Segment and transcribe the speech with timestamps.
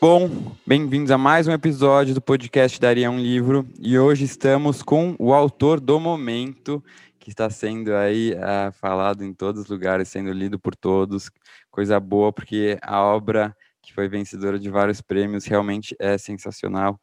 [0.00, 3.68] Bom, bem-vindos a mais um episódio do podcast Daria um Livro.
[3.78, 6.82] E hoje estamos com o autor do momento
[7.18, 11.30] que está sendo aí uh, falado em todos os lugares, sendo lido por todos,
[11.70, 16.98] coisa boa porque a obra que foi vencedora de vários prêmios realmente é sensacional.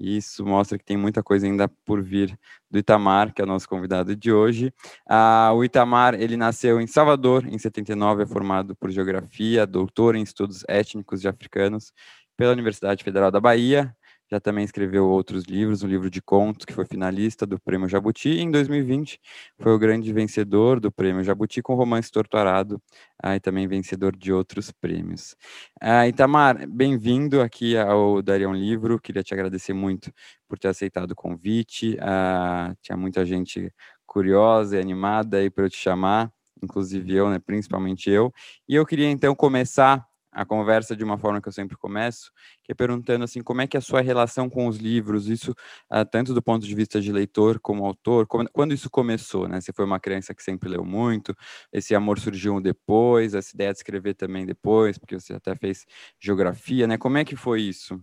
[0.00, 2.34] E isso mostra que tem muita coisa ainda por vir
[2.70, 4.72] do Itamar, que é o nosso convidado de hoje.
[5.06, 10.22] Ah, o Itamar, ele nasceu em Salvador, em 79, é formado por Geografia, doutor em
[10.22, 11.92] Estudos Étnicos de Africanos,
[12.40, 13.94] pela Universidade Federal da Bahia.
[14.30, 18.30] Já também escreveu outros livros, um livro de contos que foi finalista do Prêmio Jabuti.
[18.30, 19.20] E em 2020
[19.60, 22.80] foi o grande vencedor do Prêmio Jabuti com o romance Torturado,
[23.22, 25.36] ah, e também vencedor de outros prêmios.
[25.82, 28.98] Ah, Itamar, bem-vindo aqui ao Daria um Livro.
[28.98, 30.10] Queria te agradecer muito
[30.48, 31.98] por ter aceitado o convite.
[32.00, 33.70] Ah, tinha muita gente
[34.06, 38.32] curiosa e animada aí para eu te chamar, inclusive eu, né, principalmente eu.
[38.66, 42.30] E eu queria então começar a conversa de uma forma que eu sempre começo,
[42.62, 45.52] que é perguntando assim, como é que é a sua relação com os livros, isso
[45.92, 49.60] uh, tanto do ponto de vista de leitor como autor, como, quando isso começou, né?
[49.60, 51.34] Você foi uma criança que sempre leu muito,
[51.72, 55.84] esse amor surgiu depois, essa ideia de escrever também depois, porque você até fez
[56.20, 56.96] geografia, né?
[56.96, 58.00] Como é que foi isso?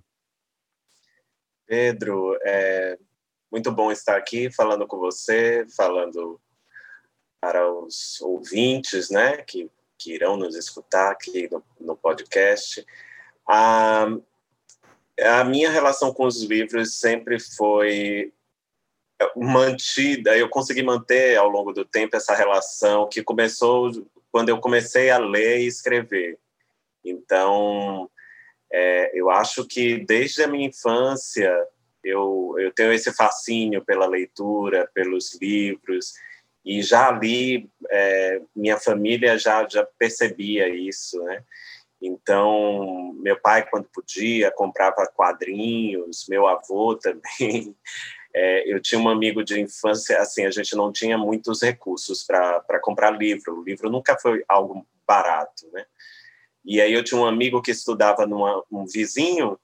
[1.66, 2.98] Pedro, é
[3.52, 6.40] muito bom estar aqui falando com você, falando
[7.40, 12.86] para os ouvintes, né, que que irão nos escutar aqui no, no podcast.
[13.48, 14.08] A,
[15.22, 18.32] a minha relação com os livros sempre foi
[19.36, 23.92] mantida, eu consegui manter ao longo do tempo essa relação que começou
[24.32, 26.38] quando eu comecei a ler e escrever.
[27.04, 28.10] Então,
[28.72, 31.52] é, eu acho que desde a minha infância
[32.04, 36.14] eu, eu tenho esse fascínio pela leitura, pelos livros,
[36.68, 41.42] e já ali é, minha família já já percebia isso, né?
[42.02, 47.74] Então meu pai quando podia comprava quadrinhos, meu avô também.
[48.36, 52.80] É, eu tinha um amigo de infância, assim a gente não tinha muitos recursos para
[52.82, 53.60] comprar livro.
[53.60, 55.86] O livro nunca foi algo barato, né?
[56.66, 59.58] E aí eu tinha um amigo que estudava numa um vizinho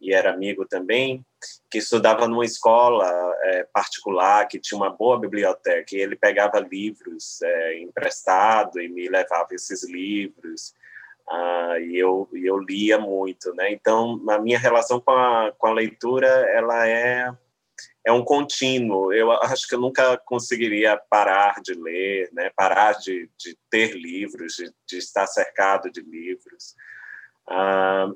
[0.00, 1.22] e era amigo também,
[1.70, 3.08] que estudava numa escola
[3.42, 9.08] é, particular, que tinha uma boa biblioteca, e ele pegava livros é, emprestado e me
[9.08, 10.74] levava esses livros,
[11.28, 13.72] ah, e eu, eu lia muito, né?
[13.72, 17.32] Então, a minha relação com a, com a leitura, ela é,
[18.04, 19.12] é um contínuo.
[19.12, 22.50] Eu acho que eu nunca conseguiria parar de ler, né?
[22.54, 26.76] Parar de, de ter livros, de, de estar cercado de livros.
[27.48, 28.08] Ah,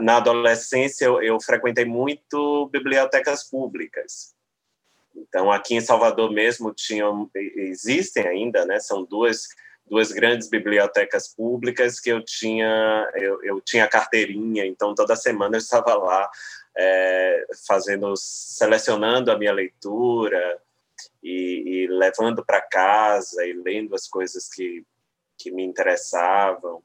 [0.00, 4.34] na adolescência eu, eu, frequentei muito bibliotecas públicas.
[5.14, 8.80] Então aqui em Salvador mesmo tinham existem ainda, né?
[8.80, 9.48] São duas
[9.86, 14.66] duas grandes bibliotecas públicas que eu tinha eu, eu tinha carteirinha.
[14.66, 16.28] Então toda semana eu estava lá
[16.76, 20.60] é, fazendo selecionando a minha leitura
[21.22, 24.84] e, e levando para casa e lendo as coisas que
[25.36, 26.82] que me interessavam.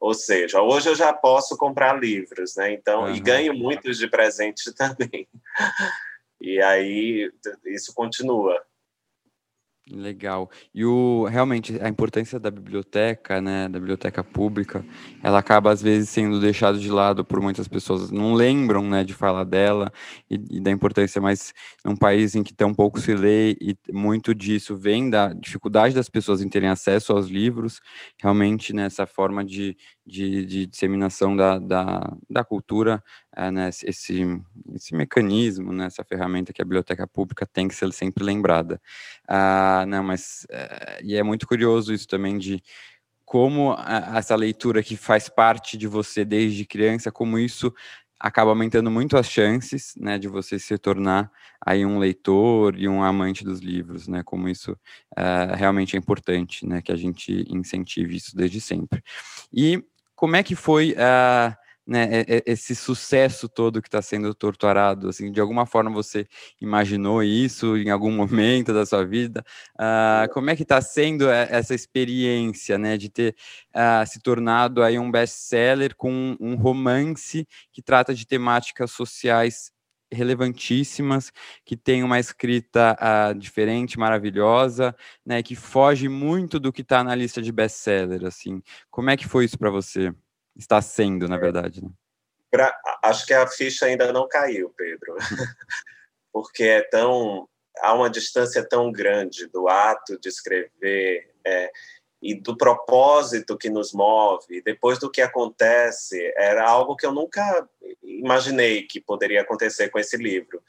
[0.00, 2.72] Ou seja, hoje eu já posso comprar livros, né?
[2.72, 3.14] Então, uhum.
[3.14, 5.28] e ganho muitos de presente também.
[6.40, 7.30] E aí
[7.66, 8.64] isso continua.
[9.92, 10.48] Legal.
[10.72, 14.84] E o realmente a importância da biblioteca, né, da biblioteca pública,
[15.22, 19.12] ela acaba às vezes sendo deixada de lado por muitas pessoas, não lembram, né, de
[19.14, 19.92] falar dela
[20.30, 21.52] e, e da importância, mas
[21.84, 26.08] num país em que tão pouco se lê e muito disso vem da dificuldade das
[26.08, 27.80] pessoas em terem acesso aos livros,
[28.22, 29.76] realmente nessa forma de,
[30.10, 33.02] de, de disseminação da, da, da cultura,
[33.34, 34.42] é, né, esse,
[34.74, 38.80] esse mecanismo, né, essa ferramenta que a biblioteca pública tem que ser sempre lembrada.
[39.28, 42.62] Ah, não, mas é, e é muito curioso isso também de
[43.24, 47.72] como a, essa leitura que faz parte de você desde criança, como isso
[48.20, 51.32] acaba aumentando muito as chances, né, de você se tornar
[51.64, 56.66] aí um leitor e um amante dos livros, né, como isso uh, realmente é importante,
[56.66, 59.02] né, que a gente incentive isso desde sempre.
[59.50, 59.82] E
[60.20, 61.56] como é que foi uh,
[61.86, 66.26] né, esse sucesso todo que está sendo torturado, assim, de alguma forma você
[66.60, 69.42] imaginou isso em algum momento da sua vida?
[69.76, 73.34] Uh, como é que está sendo essa experiência, né, de ter
[73.74, 79.72] uh, se tornado aí um best-seller com um romance que trata de temáticas sociais
[80.12, 81.32] relevantíssimas,
[81.64, 87.14] que têm uma escrita uh, diferente, maravilhosa, né, que foge muito do que está na
[87.14, 88.62] lista de best-seller, assim.
[88.90, 90.12] Como é que foi isso para você?
[90.56, 91.82] Está sendo, na verdade.
[91.82, 91.90] Né?
[92.50, 95.14] Pra, acho que a ficha ainda não caiu, Pedro,
[96.32, 97.48] porque é tão
[97.80, 101.70] há uma distância tão grande do ato de escrever é,
[102.22, 107.66] e do propósito que nos move, depois do que acontece, era algo que eu nunca
[108.02, 110.62] imaginei que poderia acontecer com esse livro.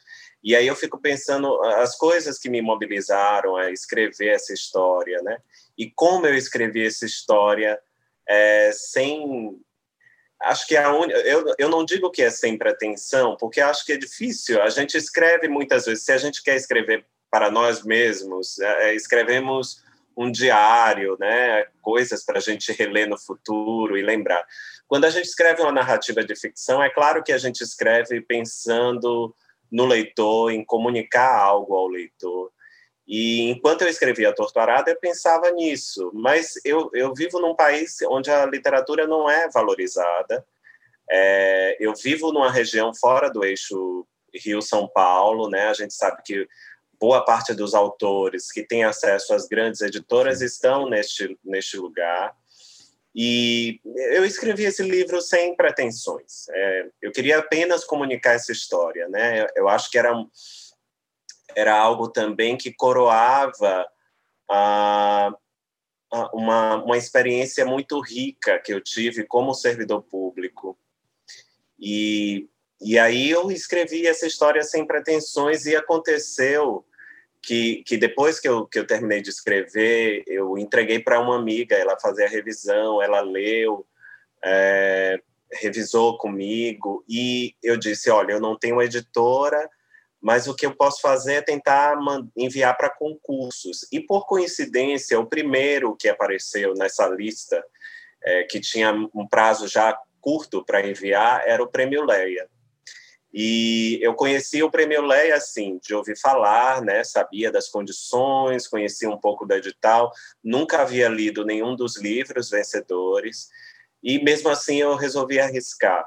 [0.44, 5.38] E aí eu fico pensando as coisas que me mobilizaram a escrever essa história, né?
[5.78, 7.80] E como eu escrevi essa história
[8.28, 9.60] é, sem
[10.44, 11.06] acho que a un...
[11.10, 14.62] eu, eu não digo que é sem pretensão, porque acho que é difícil.
[14.62, 18.96] A gente escreve muitas vezes, se a gente quer escrever para nós mesmos, é, é
[18.96, 19.84] escrevemos
[20.22, 24.46] um diário, né, coisas para a gente reler no futuro e lembrar.
[24.88, 29.34] Quando a gente escreve uma narrativa de ficção, é claro que a gente escreve pensando
[29.72, 32.52] no leitor, em comunicar algo ao leitor.
[33.08, 36.12] E enquanto eu escrevia Torturada, eu pensava nisso.
[36.14, 40.46] Mas eu, eu vivo num país onde a literatura não é valorizada.
[41.10, 45.68] É, eu vivo numa região fora do eixo Rio-São Paulo, né?
[45.68, 46.48] A gente sabe que
[47.02, 52.38] boa parte dos autores que têm acesso às grandes editoras estão neste, neste lugar.
[53.14, 53.82] E
[54.14, 56.48] eu escrevi esse livro sem pretensões.
[56.50, 59.48] É, eu queria apenas comunicar essa história, né?
[59.56, 60.14] Eu acho que era
[61.54, 63.86] era algo também que coroava
[64.50, 65.34] a,
[66.14, 70.78] a, uma, uma experiência muito rica que eu tive como servidor público.
[71.78, 72.48] E,
[72.80, 76.86] e aí eu escrevi essa história sem pretensões e aconteceu
[77.42, 81.76] que, que depois que eu, que eu terminei de escrever, eu entreguei para uma amiga,
[81.76, 83.86] ela fazia a revisão, ela leu,
[84.44, 85.20] é,
[85.52, 89.70] revisou comigo, e eu disse, olha, eu não tenho editora,
[90.22, 91.98] mas o que eu posso fazer é tentar
[92.38, 93.88] enviar para concursos.
[93.92, 97.64] E, por coincidência, o primeiro que apareceu nessa lista,
[98.24, 102.48] é, que tinha um prazo já curto para enviar, era o Prêmio Leia.
[103.34, 107.04] E eu conheci o Prêmio Leia, assim, de ouvir falar, né?
[107.04, 110.12] sabia das condições, conhecia um pouco do edital,
[110.44, 113.48] nunca havia lido nenhum dos livros vencedores,
[114.04, 116.04] e mesmo assim eu resolvi arriscar.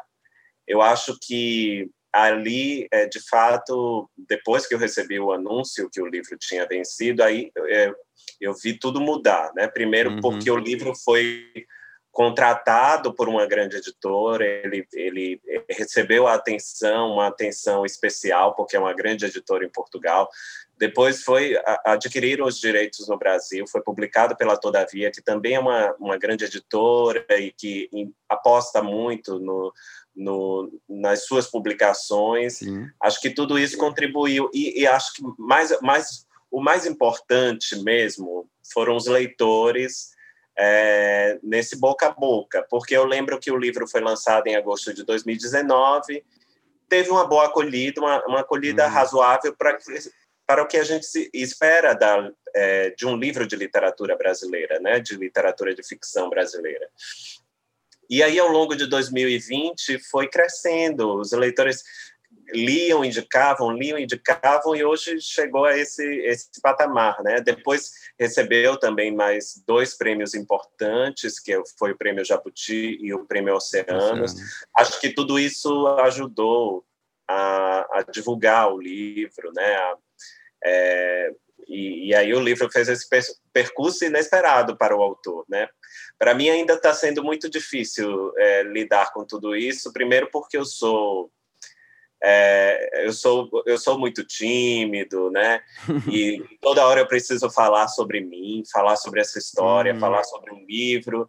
[0.66, 6.06] Eu acho que ali, é, de fato, depois que eu recebi o anúncio que o
[6.06, 7.92] livro tinha vencido, aí é,
[8.40, 9.66] eu vi tudo mudar, né?
[9.66, 10.20] Primeiro uhum.
[10.20, 11.50] porque o livro foi
[12.14, 18.78] contratado por uma grande editora, ele, ele recebeu a atenção, uma atenção especial, porque é
[18.78, 20.30] uma grande editora em Portugal.
[20.78, 25.92] Depois foi adquirir os direitos no Brasil, foi publicado pela Todavia, que também é uma,
[25.98, 27.90] uma grande editora e que
[28.28, 29.72] aposta muito no,
[30.14, 32.58] no, nas suas publicações.
[32.58, 32.86] Sim.
[33.02, 34.48] Acho que tudo isso contribuiu.
[34.54, 40.13] E, e, acho que mais, mais, o mais importante mesmo foram os leitores
[40.56, 44.94] é, nesse boca a boca, porque eu lembro que o livro foi lançado em agosto
[44.94, 46.24] de 2019,
[46.88, 48.90] teve uma boa acolhida, uma, uma acolhida hum.
[48.90, 49.78] razoável para
[50.46, 55.00] para o que a gente espera da, é, de um livro de literatura brasileira, né,
[55.00, 56.86] de literatura de ficção brasileira.
[58.08, 61.18] E aí, ao longo de 2020, foi crescendo.
[61.18, 61.82] Os leitores
[62.54, 67.22] liam, indicavam, liam, indicavam, e hoje chegou a esse, esse patamar.
[67.22, 67.40] Né?
[67.40, 73.54] Depois recebeu também mais dois prêmios importantes, que foi o Prêmio Jabuti e o Prêmio
[73.54, 74.34] Oceanos.
[74.76, 76.84] Acho que tudo isso ajudou
[77.28, 79.74] a, a divulgar o livro, né?
[79.76, 79.96] A,
[80.64, 81.30] é,
[81.68, 83.06] e, e, aí o livro fez esse
[83.52, 85.68] percurso inesperado para o autor, né?
[86.18, 89.92] Para mim ainda está sendo muito difícil é, lidar com tudo isso.
[89.92, 91.30] Primeiro porque eu sou
[92.22, 95.62] é, eu sou eu sou muito tímido, né?
[96.10, 100.00] E toda hora eu preciso falar sobre mim, falar sobre essa história, hum.
[100.00, 101.28] falar sobre um livro.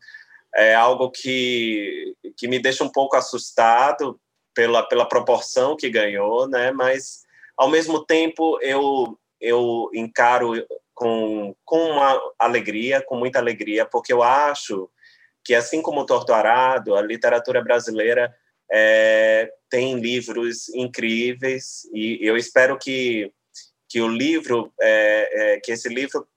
[0.55, 4.19] É algo que que me deixa um pouco assustado
[4.53, 6.71] pela pela proporção que ganhou, né?
[6.71, 7.23] Mas
[7.57, 10.53] ao mesmo tempo eu eu encaro
[10.95, 14.89] com, com uma alegria, com muita alegria, porque eu acho
[15.43, 18.33] que, assim como o Torto Arado, a literatura brasileira
[18.77, 23.31] é, tem livros incríveis e eu espero que,
[23.87, 26.27] que o livro, é, é, que esse livro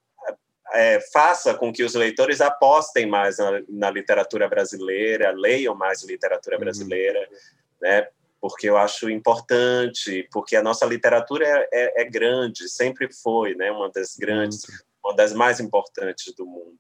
[0.73, 6.54] é, faça com que os leitores apostem mais na, na literatura brasileira, leiam mais literatura
[6.54, 6.61] uhum.
[6.61, 7.37] brasileira, uhum.
[7.80, 8.07] né?
[8.40, 13.68] porque eu acho importante, porque a nossa literatura é, é, é grande, sempre foi, né,
[13.73, 14.85] uma das grandes, Muito.
[15.04, 16.78] uma das mais importantes do mundo.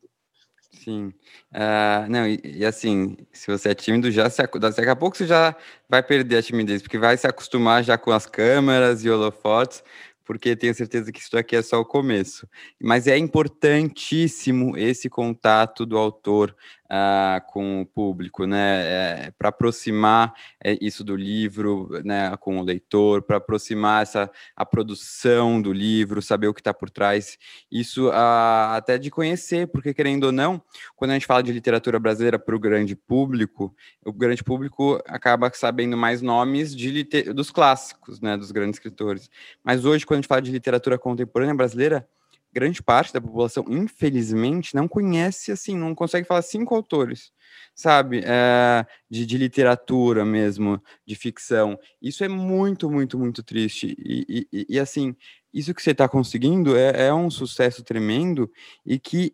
[0.70, 1.08] Sim.
[1.52, 5.26] Uh, não, e, e, assim, se você é tímido, já se, daqui a pouco você
[5.26, 5.56] já
[5.88, 9.82] vai perder a timidez, porque vai se acostumar já com as câmeras e holofotes,
[10.24, 12.46] porque tenho certeza que isso aqui é só o começo.
[12.80, 16.54] Mas é importantíssimo esse contato do autor
[16.90, 19.26] uh, com o público, né?
[19.28, 24.64] É, para aproximar é, isso do livro, né, com o leitor, para aproximar essa a
[24.64, 27.38] produção do livro, saber o que está por trás.
[27.70, 30.60] Isso uh, até de conhecer, porque querendo ou não,
[30.96, 35.50] quando a gente fala de literatura brasileira para o grande público, o grande público acaba
[35.54, 36.88] sabendo mais nomes de
[37.32, 39.30] dos clássicos, né, dos grandes escritores.
[39.62, 42.08] Mas hoje, quando a gente fala de literatura contemporânea brasileira,
[42.52, 47.30] grande parte da população, infelizmente, não conhece, assim, não consegue falar cinco autores,
[47.74, 48.22] sabe?
[48.24, 51.78] É, de, de, literatura mesmo, de ficção.
[52.00, 53.94] Isso é muito, muito, muito triste.
[53.98, 55.14] E, e, e assim,
[55.52, 58.50] isso que você está conseguindo é, é um sucesso tremendo
[58.84, 59.32] e que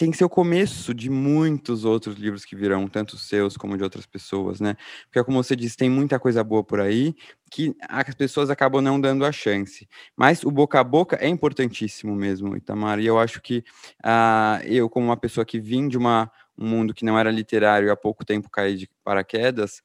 [0.00, 3.82] tem que ser o começo de muitos outros livros que virão, tanto seus como de
[3.82, 4.74] outras pessoas, né?
[5.04, 7.14] Porque, como você disse, tem muita coisa boa por aí
[7.50, 9.86] que as pessoas acabam não dando a chance.
[10.16, 12.98] Mas o boca a boca é importantíssimo mesmo, Itamar.
[12.98, 13.62] E eu acho que
[14.02, 17.88] uh, eu, como uma pessoa que vim de uma, um mundo que não era literário
[17.88, 19.82] e há pouco tempo caí de paraquedas,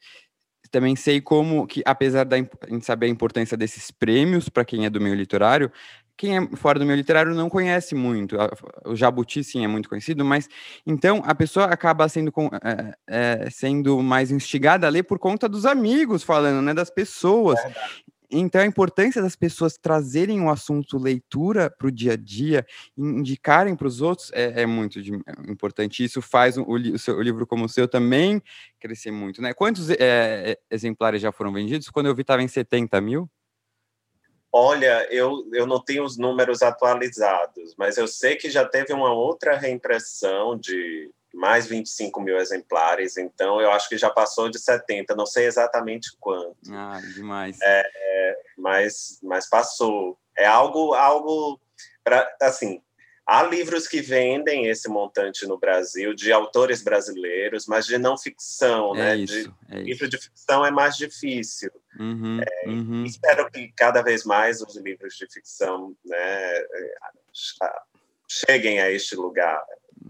[0.72, 4.89] também sei como que, apesar da gente saber a importância desses prêmios para quem é
[4.89, 5.69] do meio literário,
[6.17, 8.38] quem é fora do meio literário não conhece muito.
[8.86, 10.48] O Jabuti, sim, é muito conhecido, mas
[10.86, 12.31] então a pessoa acaba sendo,
[12.63, 16.74] é, é, sendo mais instigada a ler por conta dos amigos falando, né?
[16.74, 17.60] Das pessoas.
[17.60, 17.74] É
[18.29, 22.65] então, a importância das pessoas trazerem o assunto leitura para o dia a dia,
[22.98, 26.03] indicarem para os outros, é, é muito de, é importante.
[26.03, 28.41] Isso faz o, o, seu, o, livro como o seu também
[28.79, 29.41] crescer muito.
[29.41, 29.53] Né?
[29.53, 31.89] Quantos é, exemplares já foram vendidos?
[31.89, 33.29] Quando eu vi, estava em 70 mil.
[34.57, 39.12] Olha, eu, eu não tenho os números atualizados, mas eu sei que já teve uma
[39.12, 45.13] outra reimpressão de mais 25 mil exemplares, então eu acho que já passou de 70,
[45.13, 46.55] não sei exatamente quanto.
[46.71, 47.59] Ah, demais.
[47.62, 50.17] É, é, mas, mas passou.
[50.38, 51.59] É algo, algo
[52.01, 52.81] para assim,
[53.27, 58.95] Há livros que vendem esse montante no Brasil, de autores brasileiros, mas de não ficção,
[58.95, 59.17] é né?
[59.17, 61.71] Isso, de, é livro de ficção é mais difícil.
[61.99, 63.03] Uhum, é, uhum.
[63.05, 66.65] Espero que cada vez mais os livros de ficção né,
[68.27, 69.63] cheguem a este lugar.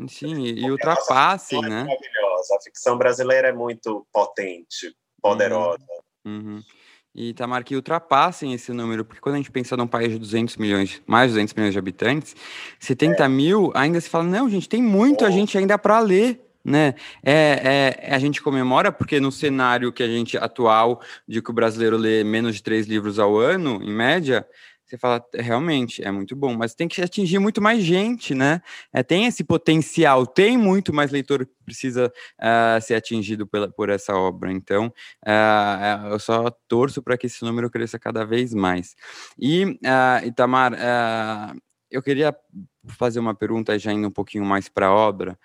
[0.08, 1.82] Sim, e ultrapassem, é né?
[1.82, 2.56] É maravilhosa.
[2.56, 5.86] A ficção brasileira é muito potente, poderosa.
[6.26, 6.56] Uhum.
[6.56, 6.64] uhum.
[7.18, 10.58] E Tamar, que ultrapassem esse número, porque quando a gente pensa num país de 200
[10.58, 12.36] milhões, mais de 200 milhões de habitantes,
[12.78, 13.30] 70 é.
[13.30, 16.96] mil, ainda se fala, não, gente, tem muita gente ainda para ler, né?
[17.24, 21.54] É, é, a gente comemora porque no cenário que a gente atual, de que o
[21.54, 24.46] brasileiro lê menos de três livros ao ano, em média,
[24.86, 28.62] você fala, realmente, é muito bom, mas tem que atingir muito mais gente, né?
[28.94, 33.90] É, tem esse potencial, tem muito mais leitor que precisa uh, ser atingido pela, por
[33.90, 34.52] essa obra.
[34.52, 34.94] Então,
[35.26, 38.96] uh, eu só torço para que esse número cresça cada vez mais.
[39.40, 40.74] E, uh, Itamar,
[41.90, 42.36] eu queria
[42.88, 45.38] fazer uma pergunta já indo um pouquinho mais para a obra.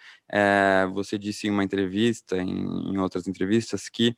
[0.92, 4.16] você disse em uma entrevista, em, em outras entrevistas, que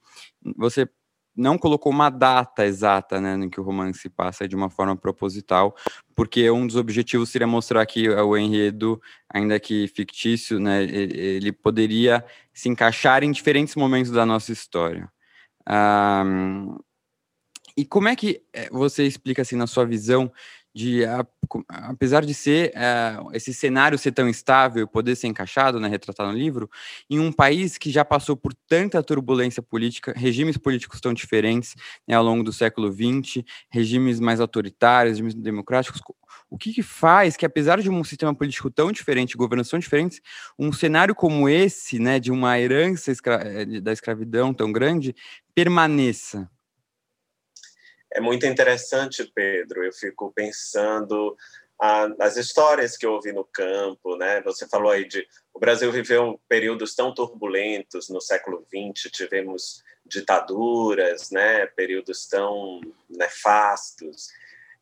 [0.56, 0.88] você
[1.34, 5.74] não colocou uma data exata né, em que o romance passa de uma forma proposital,
[6.14, 9.00] porque um dos objetivos seria mostrar que o enredo,
[9.32, 15.10] ainda que fictício, né, ele poderia se encaixar em diferentes momentos da nossa história.
[15.66, 16.76] Um,
[17.76, 20.30] e como é que eh, você explica, assim, na sua visão,
[20.74, 21.02] de
[21.68, 26.38] apesar de ser uh, esse cenário ser tão estável, poder ser encaixado, né, retratado no
[26.38, 26.70] livro,
[27.10, 31.74] em um país que já passou por tanta turbulência política, regimes políticos tão diferentes
[32.08, 36.00] né, ao longo do século XX, regimes mais autoritários, regimes democráticos,
[36.48, 40.20] o que, que faz que, apesar de um sistema político tão diferente, governos tão diferentes,
[40.58, 45.14] um cenário como esse, né, de uma herança escra eh, da escravidão tão grande,
[45.54, 46.50] permaneça?
[48.14, 49.84] É muito interessante, Pedro.
[49.84, 51.36] Eu fico pensando
[51.80, 54.40] ah, as histórias que eu ouvi no campo, né?
[54.42, 61.30] Você falou aí de o Brasil viveu períodos tão turbulentos no século XX, tivemos ditaduras,
[61.30, 61.66] né?
[61.66, 64.28] Períodos tão nefastos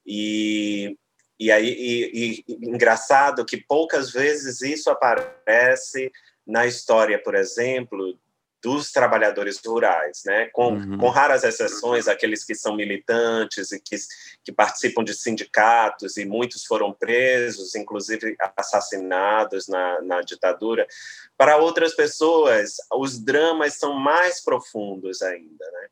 [0.07, 0.97] e
[1.39, 6.13] e aí e, e, engraçado que poucas vezes isso aparece
[6.47, 8.19] na história, por exemplo,
[8.63, 10.49] dos trabalhadores rurais, né?
[10.53, 10.99] com, uhum.
[10.99, 13.97] com raras exceções, aqueles que são militantes e que,
[14.45, 20.87] que participam de sindicatos, e muitos foram presos, inclusive assassinados na, na ditadura.
[21.37, 25.65] Para outras pessoas, os dramas são mais profundos ainda.
[25.73, 25.89] Né?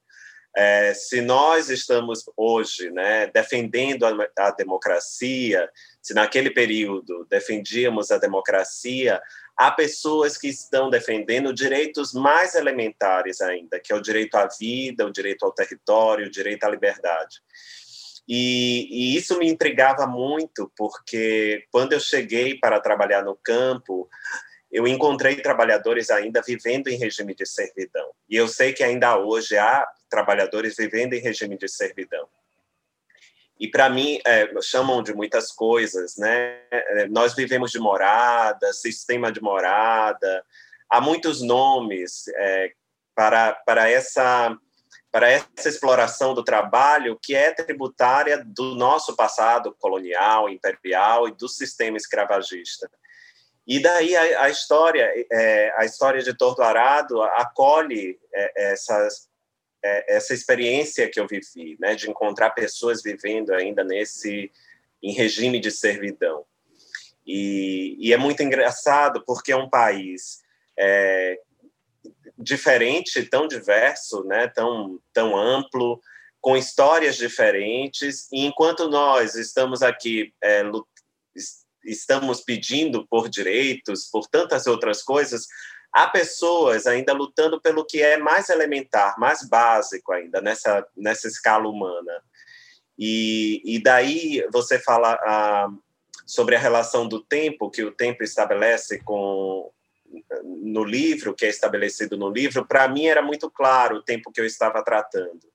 [0.56, 5.70] É, se nós estamos hoje né, defendendo a, a democracia,
[6.02, 9.22] se naquele período defendíamos a democracia,
[9.58, 15.04] há pessoas que estão defendendo direitos mais elementares ainda, que é o direito à vida,
[15.04, 17.40] o direito ao território, o direito à liberdade.
[18.28, 24.08] E, e, isso me intrigava muito, porque quando eu cheguei para trabalhar no campo,
[24.70, 28.10] eu encontrei trabalhadores ainda vivendo em regime de servidão.
[28.28, 32.28] E eu sei que ainda hoje há trabalhadores vivendo em regime de servidão.
[33.58, 36.60] E para mim, é, chamam de muitas coisas, né?
[36.70, 40.44] É, nós vivemos de morada, sistema de morada,
[40.88, 42.72] há muitos nomes é,
[43.14, 44.56] para, para essa
[45.10, 51.48] para essa exploração do trabalho que é tributária do nosso passado colonial, imperial e do
[51.48, 52.90] sistema escravagista.
[53.66, 59.27] E daí a, a história, é, a história de Torto Arado acolhe é, essas,
[59.84, 64.50] é, essa experiência que eu vivi, né, de encontrar pessoas vivendo ainda nesse
[65.02, 66.44] em regime de servidão.
[67.26, 70.42] E, e é muito engraçado porque é um país
[70.76, 71.38] é,
[72.36, 76.00] diferente, tão diverso, né, tão, tão amplo,
[76.40, 80.62] com histórias diferentes, e enquanto nós estamos aqui é,
[81.84, 85.46] estamos pedindo por direitos, por tantas outras coisas,
[85.98, 91.68] há pessoas ainda lutando pelo que é mais elementar, mais básico ainda nessa, nessa escala
[91.68, 92.22] humana.
[92.96, 95.68] E, e daí você fala ah,
[96.24, 99.70] sobre a relação do tempo, que o tempo estabelece com
[100.42, 104.40] no livro, que é estabelecido no livro, para mim era muito claro o tempo que
[104.40, 105.46] eu estava tratando.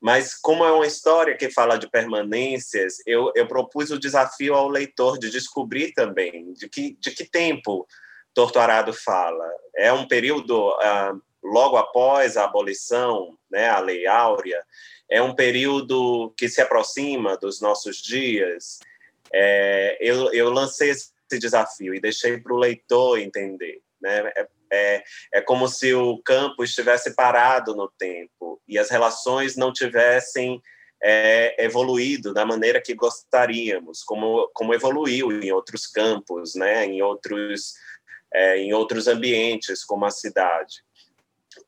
[0.00, 4.68] Mas, como é uma história que fala de permanências, eu, eu propus o desafio ao
[4.68, 7.86] leitor de descobrir também de que, de que tempo
[8.34, 9.48] Torturado fala.
[9.76, 14.62] É um período ah, logo após a abolição, né, a Lei Áurea,
[15.10, 18.78] é um período que se aproxima dos nossos dias.
[19.32, 23.80] É, eu, eu lancei esse desafio e deixei para o leitor entender.
[24.00, 24.32] Né?
[24.34, 29.70] É, é, é como se o campo estivesse parado no tempo e as relações não
[29.70, 30.62] tivessem
[31.02, 36.86] é, evoluído da maneira que gostaríamos, como, como evoluiu em outros campos, né?
[36.86, 37.74] em, outros,
[38.32, 40.82] é, em outros ambientes, como a cidade.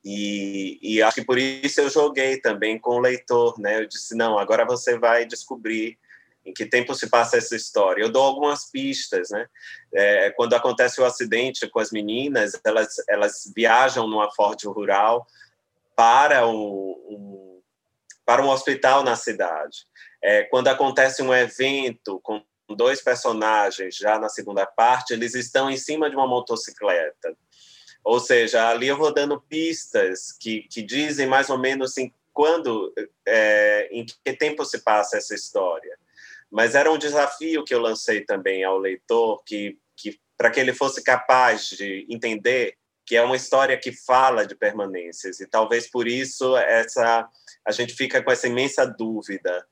[0.04, 3.80] E, e, acho que por isso eu joguei também com o leitor, né?
[3.80, 5.98] Eu disse não, agora você vai descobrir
[6.44, 8.02] em que tempo se passa essa história?
[8.02, 9.46] Eu dou algumas pistas, né?
[9.92, 15.26] É, quando acontece o acidente com as meninas, elas, elas viajam numa Ford rural
[15.96, 17.60] para um, um,
[18.26, 19.86] para um hospital na cidade.
[20.22, 25.76] É, quando acontece um evento com dois personagens, já na segunda parte, eles estão em
[25.76, 27.36] cima de uma motocicleta.
[28.02, 32.92] Ou seja, ali eu vou dando pistas que, que dizem mais ou menos em quando,
[33.26, 35.96] é, em que tempo se passa essa história.
[36.50, 40.74] Mas era um desafio que eu lancei também ao leitor, que, que para que ele
[40.74, 46.08] fosse capaz de entender que é uma história que fala de permanências e talvez por
[46.08, 47.28] isso essa
[47.64, 49.66] a gente fica com essa imensa dúvida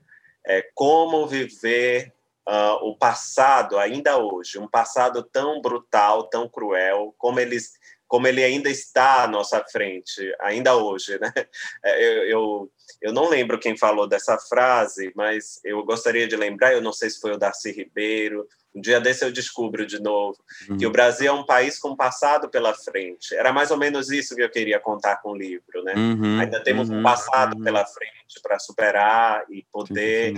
[0.45, 2.13] é como viver
[2.49, 7.73] uh, o passado ainda hoje um passado tão brutal tão cruel como eles
[8.13, 11.33] como ele ainda está à nossa frente, ainda hoje, né?
[11.83, 16.75] É, eu, eu, eu, não lembro quem falou dessa frase, mas eu gostaria de lembrar,
[16.75, 20.37] eu não sei se foi o Darcy Ribeiro, um dia desse eu descubro de novo,
[20.69, 20.77] uhum.
[20.77, 23.35] que o Brasil é um país com passado pela frente.
[23.35, 25.95] Era mais ou menos isso que eu queria contar com o livro, né?
[25.97, 26.39] Uhum.
[26.39, 27.01] Ainda temos uhum.
[27.01, 27.65] um passado uhum.
[27.65, 30.35] pela frente para superar e poder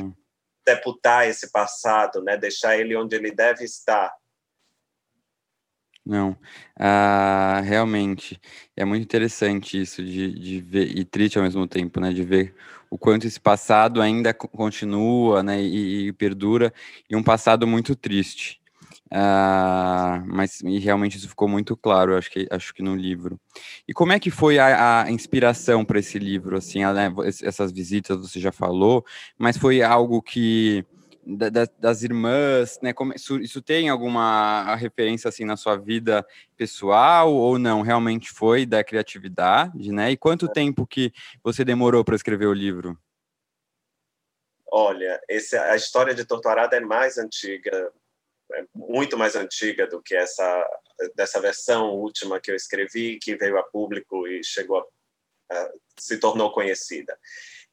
[0.65, 2.37] deputar esse passado, né?
[2.37, 4.13] Deixar ele onde ele deve estar
[6.07, 6.37] não,
[6.79, 8.39] ah, realmente
[8.77, 12.13] é muito interessante isso de, de ver e triste ao mesmo tempo, né?
[12.13, 12.55] De ver
[12.91, 15.63] o quanto esse passado ainda continua, né?
[15.63, 16.75] E, e perdura
[17.09, 18.61] e um passado muito triste.
[19.11, 23.39] Ah, mas e realmente isso ficou muito claro, acho que acho que no livro.
[23.87, 26.57] E como é que foi a, a inspiração para esse livro?
[26.57, 29.05] Assim, a, né, essas visitas você já falou,
[29.39, 30.85] mas foi algo que
[31.27, 32.93] da, das irmãs, né?
[32.93, 37.83] Como, isso, isso, tem alguma referência assim na sua vida pessoal ou não?
[37.83, 40.11] Realmente foi da criatividade, né?
[40.11, 41.13] E quanto tempo que
[41.43, 42.99] você demorou para escrever o livro?
[44.71, 47.93] Olha, esse, a história de Torturada é mais antiga,
[48.57, 50.69] é muito mais antiga do que essa
[51.17, 56.19] dessa versão última que eu escrevi, que veio a público e chegou a, a se
[56.19, 57.19] tornou conhecida.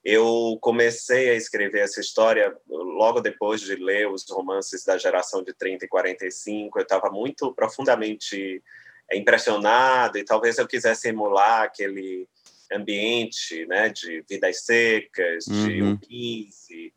[0.03, 5.53] Eu comecei a escrever essa história logo depois de ler os romances da geração de
[5.53, 6.79] 30 e 45.
[6.79, 8.63] Eu estava muito profundamente
[9.09, 12.27] é, impressionado e talvez eu quisesse emular aquele
[12.71, 15.97] ambiente né, de Vidas Secas, de uhum.
[15.97, 16.93] 15,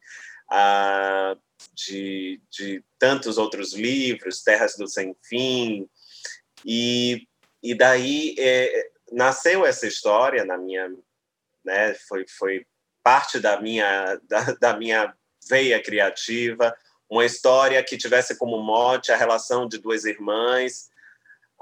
[0.50, 1.38] uh,
[1.72, 5.88] de, de tantos outros livros, Terras do Sem Fim,
[6.64, 7.26] E,
[7.62, 10.90] e daí é, nasceu essa história na minha,
[11.64, 12.66] né, foi, foi
[13.02, 15.14] parte da minha, da, da minha
[15.48, 16.74] veia criativa,
[17.08, 20.90] uma história que tivesse como mote a relação de duas irmãs,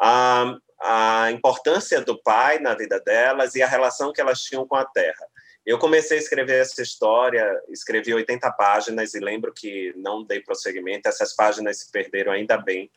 [0.00, 4.76] a, a importância do pai na vida delas e a relação que elas tinham com
[4.76, 5.26] a terra.
[5.64, 11.08] Eu comecei a escrever essa história, escrevi 80 páginas e lembro que não dei prosseguimento.
[11.08, 12.90] Essas páginas se perderam ainda bem,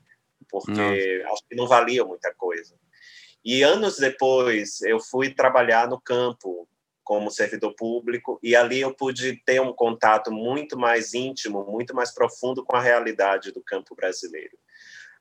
[0.50, 1.34] porque Nossa.
[1.34, 2.76] acho que não valia muita coisa.
[3.44, 6.68] E anos depois, eu fui trabalhar no campo
[7.04, 12.12] como servidor público e ali eu pude ter um contato muito mais íntimo, muito mais
[12.12, 14.58] profundo com a realidade do campo brasileiro.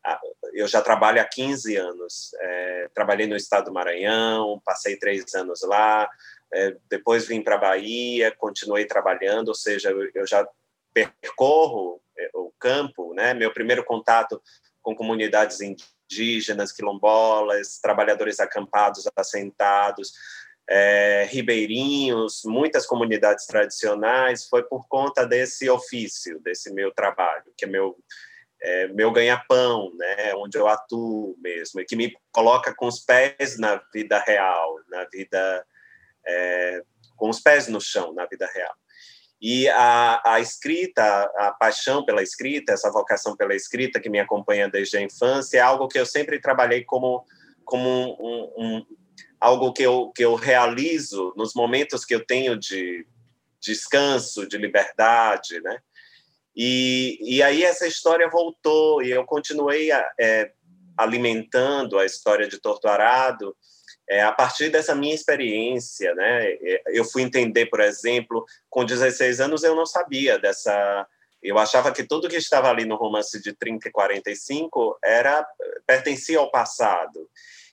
[0.03, 0.19] Ah,
[0.55, 2.31] eu já trabalho há 15 anos.
[2.41, 6.09] É, trabalhei no estado do Maranhão, passei três anos lá,
[6.55, 10.47] é, depois vim para a Bahia, continuei trabalhando, ou seja, eu, eu já
[10.93, 13.35] percorro é, o campo, né?
[13.35, 14.41] Meu primeiro contato
[14.81, 20.13] com comunidades indígenas, quilombolas, trabalhadores acampados, assentados,
[20.69, 27.69] é, ribeirinhos, muitas comunidades tradicionais, foi por conta desse ofício, desse meu trabalho, que é
[27.69, 27.97] meu
[28.63, 33.59] é, meu ganha-pão, né, onde eu atuo mesmo, e que me coloca com os pés
[33.59, 35.67] na vida real, na vida
[36.27, 36.83] é,
[37.17, 38.75] com os pés no chão, na vida real.
[39.41, 41.05] E a, a escrita,
[41.37, 45.61] a paixão pela escrita, essa vocação pela escrita que me acompanha desde a infância, é
[45.61, 47.25] algo que eu sempre trabalhei como
[47.65, 48.87] como um, um, um
[49.41, 53.07] algo que eu, que eu realizo nos momentos que eu tenho de
[53.61, 55.79] descanso, de liberdade, né?
[56.57, 60.53] E, e aí essa história voltou e eu continuei é,
[60.97, 63.57] alimentando a história de Torto Arado
[64.09, 66.47] é, a partir dessa minha experiência, né?
[66.53, 71.07] É, eu fui entender, por exemplo, com 16 anos eu não sabia dessa
[71.43, 75.47] eu achava que tudo que estava ali no romance de 30 e 45 era
[75.87, 77.29] pertencia ao passado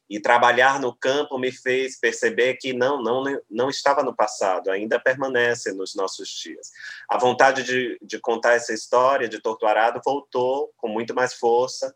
[0.10, 5.00] e trabalhar no campo me fez perceber que não, não, não estava no passado, ainda
[5.00, 6.70] permanece nos nossos dias.
[7.10, 11.96] A vontade de, de contar essa história de Torturado voltou com muito mais força.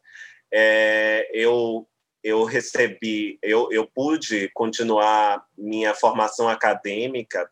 [0.50, 1.86] É, eu
[2.26, 7.48] eu recebi, eu, eu pude continuar minha formação acadêmica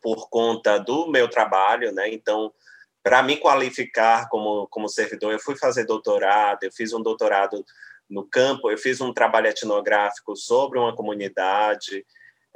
[0.00, 2.08] por conta do meu trabalho, né?
[2.08, 2.52] Então,
[3.02, 7.66] para me qualificar como, como servidor, eu fui fazer doutorado, eu fiz um doutorado
[8.08, 12.06] no campo, eu fiz um trabalho etnográfico sobre uma comunidade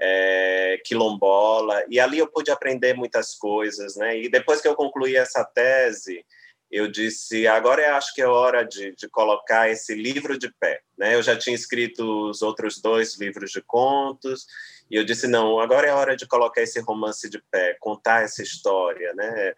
[0.00, 4.16] é, quilombola, e ali eu pude aprender muitas coisas, né?
[4.16, 6.24] E depois que eu concluí essa tese,
[6.70, 11.14] eu disse, agora acho que é hora de, de colocar esse livro de pé, né?
[11.14, 14.46] Eu já tinha escrito os outros dois livros de contos,
[14.90, 18.42] e eu disse, não, agora é hora de colocar esse romance de pé, contar essa
[18.42, 19.54] história, né?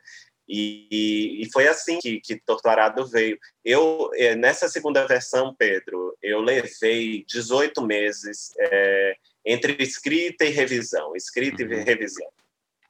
[0.52, 3.38] E, e, foi assim que, que Torturado veio.
[3.64, 11.14] Eu, é, nessa segunda versão, Pedro, eu levei 18 meses é, entre escrita e revisão,
[11.14, 11.70] escrita uhum.
[11.70, 12.26] e revisão.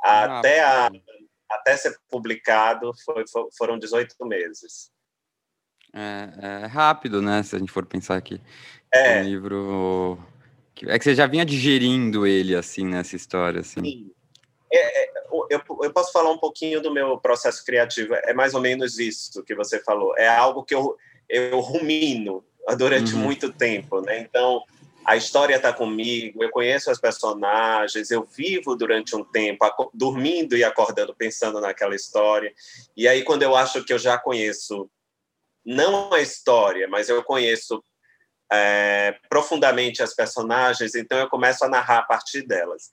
[0.03, 0.91] Ah, até, a,
[1.51, 3.25] até ser publicado foi,
[3.57, 4.91] foram 18 meses.
[5.93, 7.43] É, é, rápido, né?
[7.43, 8.41] Se a gente for pensar aqui.
[8.93, 9.21] É.
[9.21, 10.19] Um livro.
[10.87, 13.81] É que você já vinha digerindo ele, assim, nessa história, assim.
[13.81, 14.11] Sim.
[14.73, 15.11] É, é
[15.51, 18.15] eu, eu posso falar um pouquinho do meu processo criativo.
[18.15, 20.17] É mais ou menos isso que você falou.
[20.17, 20.97] É algo que eu,
[21.29, 22.45] eu rumino
[22.79, 23.21] durante uhum.
[23.21, 24.21] muito tempo, né?
[24.21, 24.63] Então,
[25.05, 30.63] a história está comigo, eu conheço as personagens, eu vivo durante um tempo dormindo e
[30.63, 32.53] acordando pensando naquela história.
[32.97, 34.91] E aí, quando eu acho que eu já conheço,
[35.65, 37.83] não a história, mas eu conheço
[38.53, 42.91] é, profundamente as personagens, então eu começo a narrar a partir delas.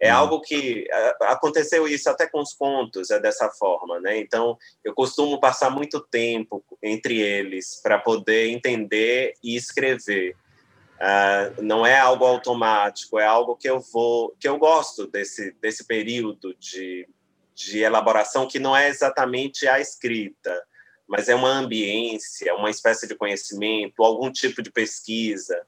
[0.00, 0.16] É hum.
[0.16, 0.86] algo que
[1.20, 4.18] aconteceu isso até com os contos, é dessa forma, né?
[4.18, 10.34] Então, eu costumo passar muito tempo entre eles para poder entender e escrever.
[11.00, 15.84] Uh, não é algo automático, é algo que eu vou, que eu gosto desse desse
[15.84, 17.08] período de
[17.54, 20.62] de elaboração que não é exatamente a escrita,
[21.06, 25.60] mas é uma ambiência, uma espécie de conhecimento, algum tipo de pesquisa.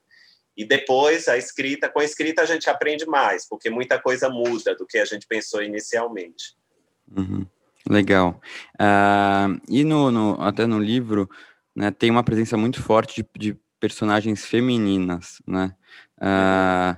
[0.55, 4.75] E depois a escrita, com a escrita a gente aprende mais, porque muita coisa muda
[4.75, 6.55] do que a gente pensou inicialmente.
[7.15, 7.45] Uhum.
[7.89, 8.41] Legal.
[8.75, 11.29] Uh, e no, no, até no livro,
[11.75, 15.75] né, tem uma presença muito forte de, de personagens femininas, né?
[16.17, 16.97] Uh,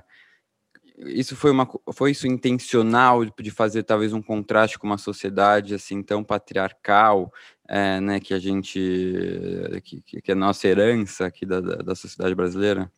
[1.10, 6.00] isso foi uma foi isso intencional de fazer talvez um contraste com uma sociedade assim
[6.00, 7.30] tão patriarcal
[7.68, 8.80] é, né que a gente
[9.84, 12.90] que, que é a nossa herança aqui da, da sociedade brasileira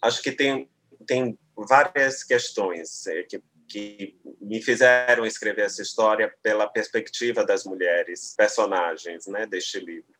[0.00, 0.70] acho que tem,
[1.04, 8.34] tem várias questões é, que, que me fizeram escrever essa história pela perspectiva das mulheres,
[8.36, 10.17] personagens né, deste livro.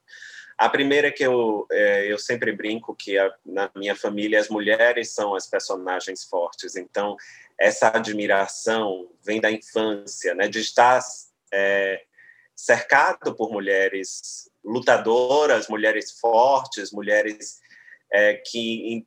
[0.59, 4.49] A primeira é que eu, é, eu sempre brinco que a, na minha família as
[4.49, 7.16] mulheres são as personagens fortes, então
[7.57, 11.01] essa admiração vem da infância, né, de estar
[11.53, 12.03] é,
[12.57, 17.61] cercado por mulheres lutadoras, mulheres fortes, mulheres
[18.11, 19.07] é, que,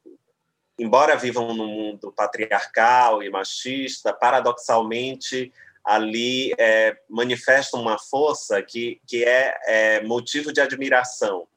[0.80, 5.52] embora vivam num mundo patriarcal e machista, paradoxalmente
[5.86, 6.96] ali é,
[7.74, 11.48] uma força que, que é, é motivo de admiração.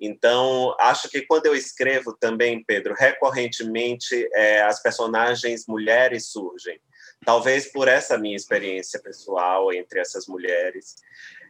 [0.00, 6.80] Então, acho que quando eu escrevo também, Pedro, recorrentemente é, as personagens mulheres surgem.
[7.24, 10.94] Talvez por essa minha experiência pessoal entre essas mulheres.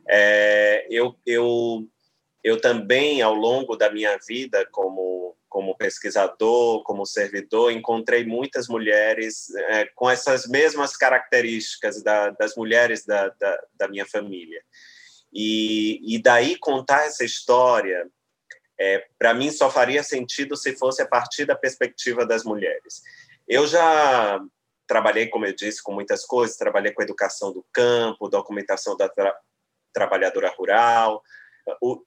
[0.09, 1.87] É, eu, eu,
[2.43, 9.55] eu também, ao longo da minha vida como, como pesquisador, como servidor, encontrei muitas mulheres
[9.55, 14.63] é, com essas mesmas características da, das mulheres da, da, da minha família.
[15.33, 18.09] E, e daí contar essa história
[18.79, 23.03] é, para mim só faria sentido se fosse a partir da perspectiva das mulheres.
[23.47, 24.41] Eu já
[24.87, 29.37] trabalhei, como eu disse, com muitas coisas, trabalhei com educação do campo, documentação da tra
[29.93, 31.23] trabalhadora rural.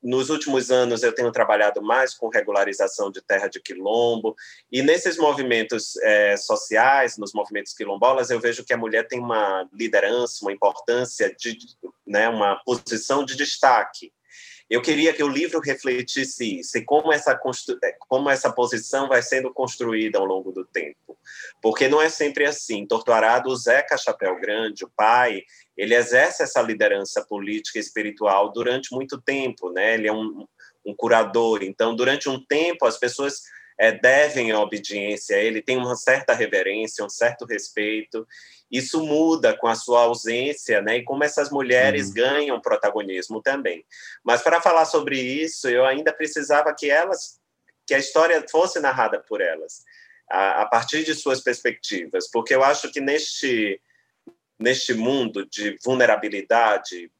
[0.02, 4.36] Nos últimos anos eu tenho trabalhado mais com regularização de terra de quilombo
[4.72, 9.68] e nesses movimentos é, sociais, nos movimentos quilombolas, eu vejo que a mulher tem uma
[9.74, 11.58] liderança, uma importância de,
[12.06, 14.12] né, uma posição de destaque
[14.72, 17.38] eu queria que o livro refletisse isso e como essa,
[17.84, 21.18] é, como essa posição vai sendo construída ao longo do tempo.
[21.62, 22.88] Porque não é sempre assim.
[22.88, 25.44] Torturado, o Zeca Chapéu Grande, o pai,
[25.76, 29.96] ele exerce essa liderança política e espiritual durante muito tempo, né?
[29.96, 30.48] Ele é um,
[30.86, 31.64] um curador.
[31.64, 33.42] Então, durante um tempo, as pessoas
[33.78, 38.26] é, devem obediência a ele, tem uma certa reverência, um certo respeito
[38.72, 40.98] isso muda com a sua ausência, né?
[40.98, 42.14] E como essas mulheres uhum.
[42.14, 43.86] ganham protagonismo também.
[44.24, 47.40] Mas para falar sobre isso, eu ainda precisava que elas,
[47.86, 49.84] que a história fosse narrada por elas,
[50.30, 53.82] a, a partir de suas perspectivas, porque eu acho que neste
[54.62, 57.12] neste mundo de vulnerabilidade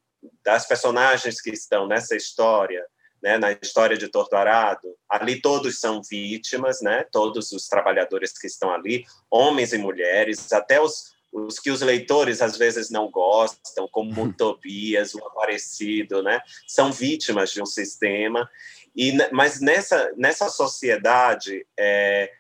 [0.44, 2.86] das personagens que estão nessa história,
[3.22, 8.72] né, na história de Torturado, ali todos são vítimas, né, todos os trabalhadores que estão
[8.72, 14.12] ali, homens e mulheres, até os, os que os leitores às vezes não gostam, como
[14.24, 16.42] o Tobias, o Aparecido, né?
[16.68, 18.50] São vítimas de um sistema.
[18.96, 22.32] E, mas nessa, nessa sociedade, é,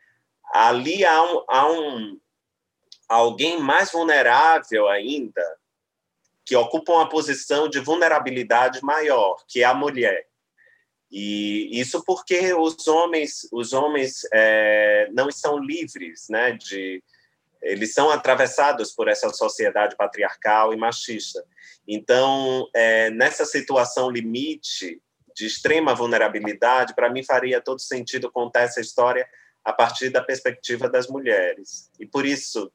[0.53, 2.19] ali há, um, há um,
[3.07, 5.43] alguém mais vulnerável ainda,
[6.45, 10.27] que ocupa uma posição de vulnerabilidade maior, que é a mulher.
[11.09, 17.03] E isso porque os homens, os homens é, não estão livres, né, de,
[17.61, 21.43] eles são atravessados por essa sociedade patriarcal e machista.
[21.87, 25.01] Então, é, nessa situação limite
[25.35, 29.27] de extrema vulnerabilidade, para mim faria todo sentido contar essa história
[29.63, 31.89] a partir da perspectiva das mulheres.
[31.99, 32.71] E por isso,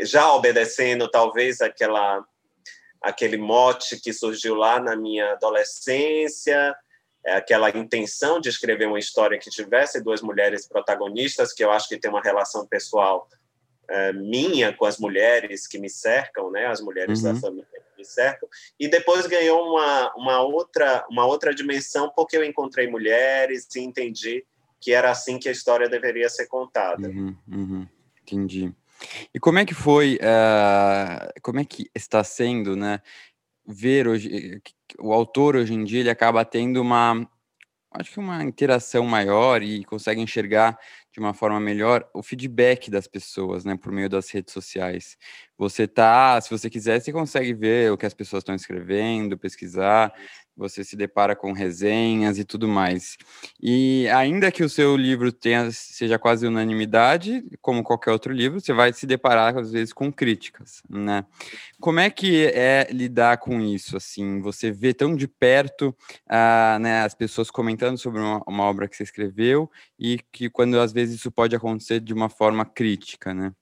[0.00, 2.24] já obedecendo talvez aquela
[3.00, 6.74] aquele mote que surgiu lá na minha adolescência,
[7.24, 11.88] é, aquela intenção de escrever uma história que tivesse duas mulheres protagonistas, que eu acho
[11.88, 13.28] que tem uma relação pessoal
[13.88, 17.34] é, minha com as mulheres que me cercam, né, as mulheres uhum.
[17.34, 22.36] da família que me cercam, e depois ganhou uma, uma, outra, uma outra dimensão porque
[22.36, 24.44] eu encontrei mulheres e entendi
[24.80, 27.08] que era assim que a história deveria ser contada.
[27.08, 27.88] Uhum, uhum.
[28.22, 28.72] Entendi.
[29.32, 33.00] E como é que foi, uh, como é que está sendo, né,
[33.66, 34.60] ver hoje,
[34.98, 37.28] o autor hoje em dia ele acaba tendo uma,
[37.92, 40.78] acho que uma interação maior e consegue enxergar
[41.16, 45.16] de uma forma melhor o feedback das pessoas, né, por meio das redes sociais.
[45.56, 50.12] Você tá, se você quiser, você consegue ver o que as pessoas estão escrevendo, pesquisar,
[50.56, 53.18] você se depara com resenhas e tudo mais.
[53.60, 58.72] E ainda que o seu livro tenha, seja quase unanimidade, como qualquer outro livro, você
[58.72, 61.24] vai se deparar às vezes com críticas, né?
[61.78, 63.96] Como é que é lidar com isso?
[63.96, 65.94] Assim, você vê tão de perto,
[66.26, 70.80] uh, né, as pessoas comentando sobre uma, uma obra que você escreveu e que quando
[70.80, 73.52] às vezes isso pode acontecer de uma forma crítica, né?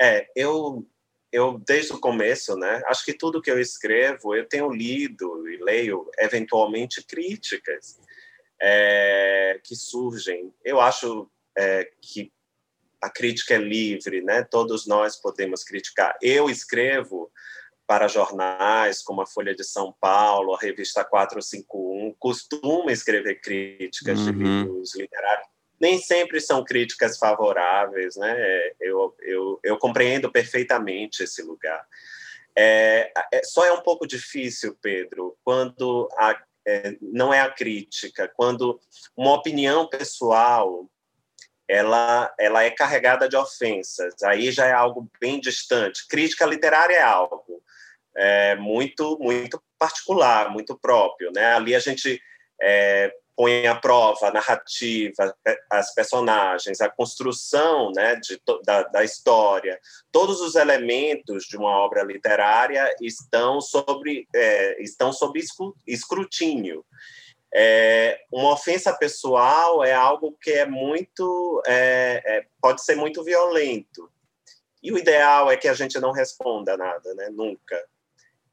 [0.00, 0.86] É, eu
[1.32, 2.82] eu desde o começo, né?
[2.86, 7.98] Acho que tudo que eu escrevo eu tenho lido e leio eventualmente críticas
[8.60, 10.52] é, que surgem.
[10.64, 12.32] Eu acho é, que
[13.00, 14.42] a crítica é livre, né?
[14.42, 16.16] Todos nós podemos criticar.
[16.20, 17.30] Eu escrevo
[17.86, 24.24] para jornais como a Folha de São Paulo, a revista 451, costumo escrever críticas uhum.
[24.26, 28.36] de livros literários nem sempre são críticas favoráveis, né?
[28.80, 31.84] Eu, eu, eu compreendo perfeitamente esse lugar.
[32.56, 36.36] É, é, só é um pouco difícil, Pedro, quando a,
[36.66, 38.30] é, não é a crítica.
[38.34, 38.80] Quando
[39.16, 40.90] uma opinião pessoal
[41.68, 46.06] ela, ela é carregada de ofensas, aí já é algo bem distante.
[46.08, 47.62] Crítica literária é algo
[48.16, 51.54] é, muito muito particular, muito próprio, né?
[51.54, 52.20] Ali a gente
[52.60, 55.32] é, põe à prova a narrativa,
[55.70, 59.78] as personagens, a construção né, de, da, da, história.
[60.10, 65.40] Todos os elementos de uma obra literária estão sobre, é, estão sob
[65.86, 66.84] escrutínio.
[67.54, 74.10] É, uma ofensa pessoal é algo que é muito é, é, pode ser muito violento
[74.82, 77.82] e o ideal é que a gente não responda nada né nunca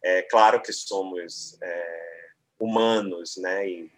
[0.02, 3.92] é claro que somos é, humanos né e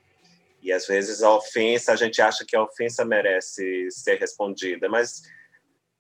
[0.67, 5.21] e às vezes a ofensa, a gente acha que a ofensa merece ser respondida, mas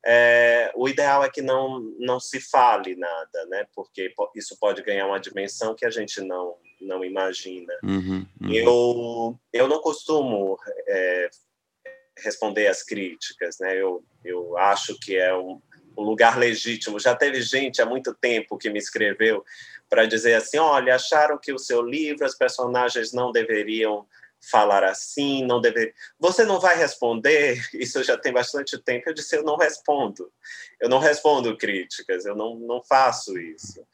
[0.05, 3.65] é, o ideal é que não, não se fale nada, né?
[3.73, 7.73] Porque isso pode ganhar uma dimensão que a gente não, não imagina.
[7.81, 8.51] Uhum, uhum.
[8.51, 11.29] Eu, eu não costumo é,
[12.17, 13.73] responder às críticas, né?
[13.81, 15.61] Eu, eu acho que é um,
[15.97, 16.99] um lugar legítimo.
[16.99, 19.45] Já teve gente há muito tempo que me escreveu
[19.89, 24.05] para dizer assim: olha, acharam que o seu livro, as personagens não deveriam
[24.49, 25.93] falar assim, não deve.
[26.19, 27.61] Você não vai responder?
[27.73, 29.09] Isso já tem bastante tempo.
[29.09, 30.31] Eu disse: eu não respondo.
[30.79, 33.85] Eu não respondo críticas, eu não, não faço isso.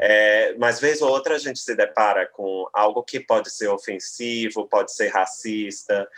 [0.00, 4.68] É, mas, vez ou outra, a gente se depara com algo que pode ser ofensivo,
[4.68, 6.08] pode ser racista,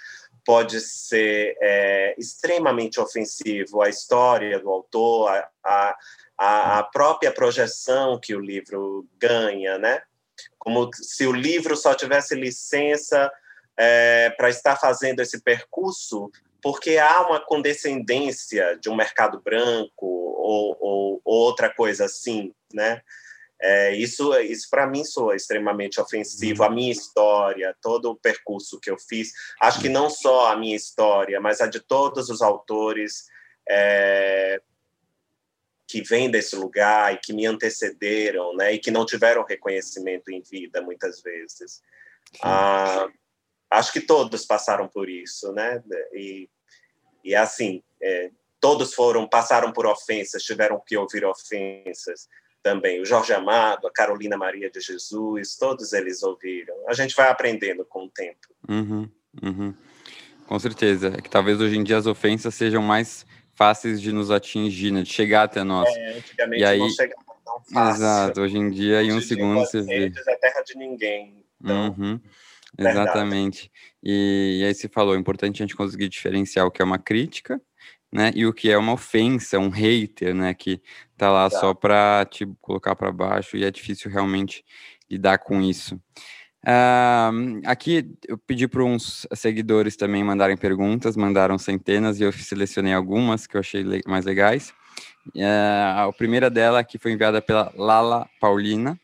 [0.45, 5.29] pode ser é, extremamente ofensivo à história do autor,
[5.65, 5.97] a,
[6.39, 10.03] a, a própria projeção que o livro ganha, né?
[10.59, 13.31] Como se o livro só tivesse licença
[13.77, 16.31] é, para estar fazendo esse percurso,
[16.63, 23.03] porque há uma condescendência de um mercado branco ou, ou, ou outra coisa assim, né?
[23.61, 26.65] É, isso isso para mim soa extremamente ofensivo.
[26.65, 30.77] A minha história, todo o percurso que eu fiz, acho que não só a minha
[30.77, 33.27] história, mas a de todos os autores
[33.69, 34.61] é,
[35.87, 40.43] que vêm desse lugar e que me antecederam, né, e que não tiveram reconhecimento em
[40.43, 41.81] vida muitas vezes.
[42.43, 43.09] Ah,
[43.75, 45.83] acho que todos passaram por isso, né?
[46.13, 46.49] E,
[47.25, 52.29] e assim, é, todos foram passaram por ofensas, tiveram que ouvir ofensas
[52.63, 53.01] também.
[53.01, 56.75] O Jorge Amado, a Carolina Maria de Jesus, todos eles ouviram.
[56.89, 58.49] A gente vai aprendendo com o tempo.
[58.69, 59.09] Uhum,
[59.43, 59.75] uhum.
[60.47, 61.09] Com certeza.
[61.09, 65.03] É que talvez hoje em dia as ofensas sejam mais fáceis de nos atingir, né?
[65.03, 65.89] de chegar até nós.
[65.97, 66.79] É, antigamente e aí...
[66.79, 67.95] não chegava tão fácil.
[67.97, 70.13] Exato, hoje em dia, em um segundo você vê.
[70.27, 71.45] É terra de ninguém.
[71.61, 71.95] Então...
[71.99, 72.21] Uhum.
[72.79, 73.71] Exatamente.
[74.03, 76.99] E, e, aí se falou, é importante a gente conseguir diferenciar o que é uma
[76.99, 77.61] crítica,
[78.13, 80.81] né, e o que é uma ofensa, um hater, né, que
[81.17, 84.65] tá lá só para te colocar para baixo e é difícil realmente
[85.11, 86.01] lidar com isso.
[86.65, 92.95] Uh, aqui eu pedi para uns seguidores também mandarem perguntas, mandaram centenas e eu selecionei
[92.95, 94.73] algumas que eu achei le mais legais.
[95.35, 98.99] Uh, a primeira dela que foi enviada pela Lala Paulina.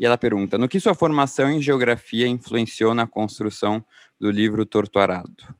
[0.00, 3.84] E ela pergunta: no que sua formação em geografia influenciou na construção
[4.18, 5.54] do livro Torturado?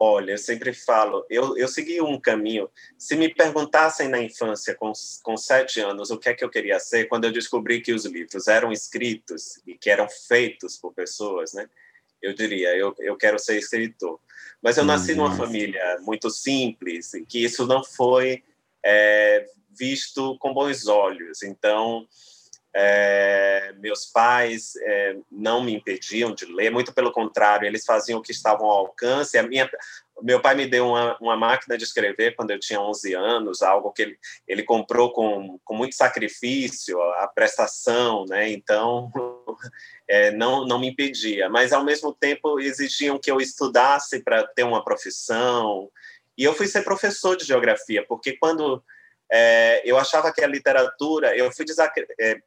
[0.00, 2.70] Olha, eu sempre falo, eu, eu segui um caminho.
[2.96, 4.92] Se me perguntassem na infância, com,
[5.24, 8.04] com sete anos, o que é que eu queria ser, quando eu descobri que os
[8.04, 11.68] livros eram escritos e que eram feitos por pessoas, né?
[12.22, 14.20] Eu diria, eu, eu quero ser escritor.
[14.62, 18.44] Mas eu nasci numa família muito simples, em que isso não foi
[18.84, 21.42] é, visto com bons olhos.
[21.42, 22.06] Então,
[22.74, 28.22] é, meus pais é, não me impediam de ler, muito pelo contrário, eles faziam o
[28.22, 29.38] que estavam ao alcance.
[29.38, 29.70] A minha,
[30.22, 33.92] meu pai me deu uma, uma máquina de escrever quando eu tinha 11 anos, algo
[33.92, 38.50] que ele, ele comprou com, com muito sacrifício, a prestação, né?
[38.50, 39.10] Então,
[40.06, 41.48] é, não, não me impedia.
[41.48, 45.90] Mas, ao mesmo tempo, exigiam que eu estudasse para ter uma profissão.
[46.36, 48.82] E eu fui ser professor de geografia, porque quando
[49.30, 51.64] é, eu achava que a literatura, eu fui
[52.18, 52.40] é,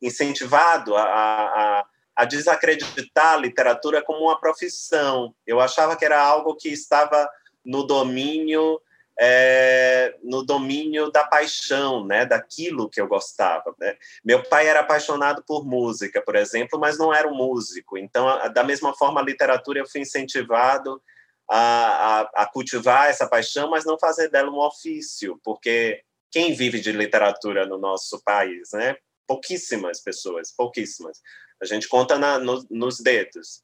[0.00, 1.86] incentivado a, a,
[2.16, 5.34] a desacreditar a literatura como uma profissão.
[5.46, 7.28] Eu achava que era algo que estava
[7.64, 8.80] no domínio
[9.22, 13.74] é, no domínio da paixão, né, daquilo que eu gostava.
[13.78, 13.94] Né?
[14.24, 17.98] Meu pai era apaixonado por música, por exemplo, mas não era um músico.
[17.98, 21.02] Então, da mesma forma, a literatura eu fui incentivado
[21.50, 26.80] a, a, a cultivar essa paixão, mas não fazer dela um ofício, porque quem vive
[26.80, 28.96] de literatura no nosso país, né?
[29.30, 31.20] Pouquíssimas pessoas, pouquíssimas.
[31.62, 33.62] A gente conta na, no, nos dedos.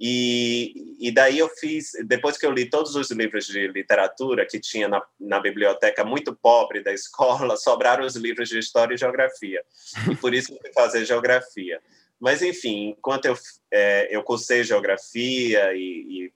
[0.00, 4.58] E, e daí eu fiz, depois que eu li todos os livros de literatura que
[4.58, 9.62] tinha na, na biblioteca muito pobre da escola, sobraram os livros de história e geografia.
[10.10, 11.80] E por isso eu fui fazer geografia.
[12.18, 13.38] Mas, enfim, enquanto eu,
[13.70, 16.32] é, eu cursei geografia e, e,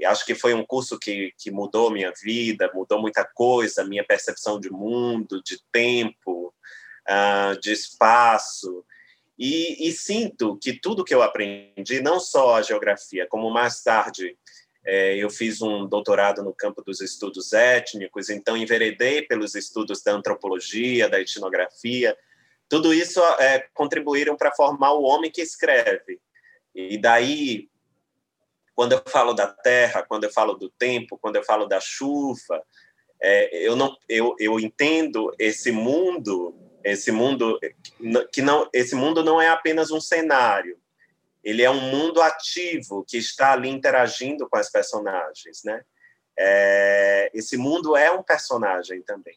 [0.00, 4.04] e, acho que foi um curso que, que mudou minha vida, mudou muita coisa, minha
[4.04, 6.52] percepção de mundo, de tempo,
[7.08, 8.84] uh, de espaço.
[9.38, 14.36] E, e, sinto que tudo que eu aprendi, não só a geografia, como mais tarde
[14.84, 20.12] é, eu fiz um doutorado no campo dos estudos étnicos, então enveredei pelos estudos da
[20.12, 22.16] antropologia, da etnografia,
[22.68, 26.20] tudo isso é, contribuíram para formar o homem que escreve.
[26.74, 27.68] E daí,
[28.74, 32.62] quando eu falo da terra, quando eu falo do tempo, quando eu falo da chuva,
[33.20, 36.54] é, eu não, eu, eu entendo esse mundo
[36.92, 37.58] esse mundo
[38.32, 40.78] que não, esse mundo não é apenas um cenário.
[41.42, 45.82] Ele é um mundo ativo que está ali interagindo com as personagens, né?
[46.36, 49.36] É, esse mundo é um personagem também.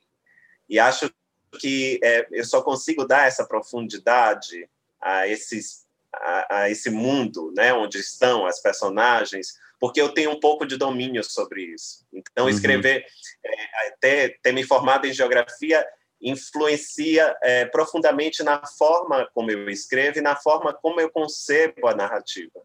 [0.69, 1.11] E acho
[1.59, 7.73] que é, eu só consigo dar essa profundidade a esses a, a, esse mundo, né,
[7.73, 12.05] onde estão as personagens, porque eu tenho um pouco de domínio sobre isso.
[12.13, 12.49] Então, uhum.
[12.49, 13.05] escrever,
[13.43, 15.85] é, até ter me formado em geografia
[16.21, 21.95] influencia é, profundamente na forma como eu escrevo e na forma como eu concebo a
[21.95, 22.61] narrativa.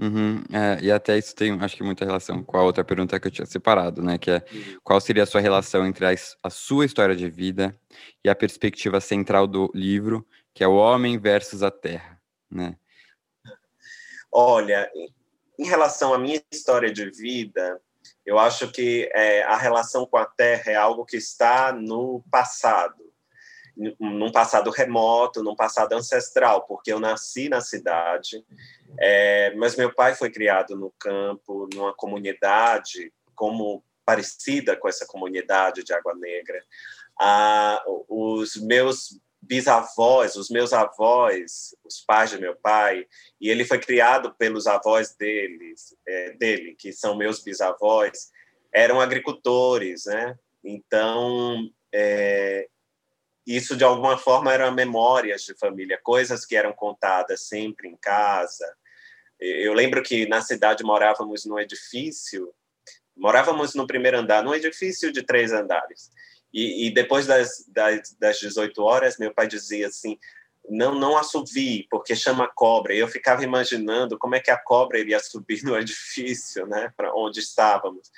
[0.00, 3.26] Uhum, é, e até isso tem, acho que, muita relação com a outra pergunta que
[3.26, 4.16] eu tinha separado, né?
[4.16, 4.78] Que é uhum.
[4.84, 7.76] qual seria a sua relação entre a, a, sua história de vida
[8.24, 10.24] e a perspectiva central do livro,
[10.54, 12.76] que é o homem versus a terra, né?
[14.30, 14.88] Olha,
[15.58, 17.80] em relação à minha história de vida,
[18.28, 23.10] eu acho que é, a relação com a Terra é algo que está no passado,
[23.98, 28.44] num passado remoto, num passado ancestral, porque eu nasci na cidade,
[29.00, 35.82] é, mas meu pai foi criado no campo, numa comunidade como parecida com essa comunidade
[35.82, 36.62] de Água Negra.
[37.18, 39.18] Ah, os meus
[39.48, 43.06] bisavós, os meus avós, os pais de meu pai,
[43.40, 48.30] e ele foi criado pelos avós deles, é, dele, que são meus bisavós,
[48.72, 50.38] eram agricultores, né?
[50.62, 52.68] Então, é,
[53.46, 58.66] isso de alguma forma eram memórias de família, coisas que eram contadas sempre em casa.
[59.40, 62.52] Eu lembro que na cidade morávamos num edifício,
[63.16, 66.10] morávamos no primeiro andar, num edifício de três andares.
[66.52, 70.18] E, e depois das, das, das 18 horas, meu pai dizia assim:
[70.68, 72.94] não, não assovie, porque chama cobra.
[72.94, 77.14] E eu ficava imaginando como é que a cobra iria subir no edifício, né, para
[77.14, 78.10] onde estávamos.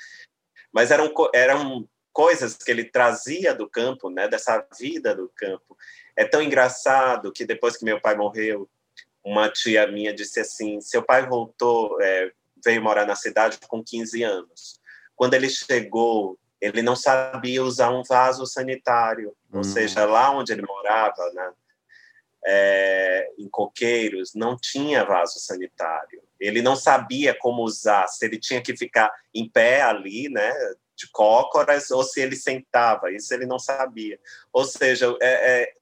[0.73, 5.77] Mas eram, eram coisas que ele trazia do campo, né, dessa vida do campo.
[6.17, 8.69] É tão engraçado que depois que meu pai morreu,
[9.25, 12.33] uma tia minha disse assim: seu pai voltou, é,
[12.65, 14.81] veio morar na cidade com 15 anos.
[15.15, 19.65] Quando ele chegou ele não sabia usar um vaso sanitário, ou uhum.
[19.65, 21.53] seja, lá onde ele morava, né,
[22.45, 26.23] é, em coqueiros, não tinha vaso sanitário.
[26.39, 30.53] Ele não sabia como usar, se ele tinha que ficar em pé ali, né,
[30.97, 34.19] de cócoras, ou se ele sentava, isso ele não sabia.
[34.53, 35.73] Ou seja, é, é,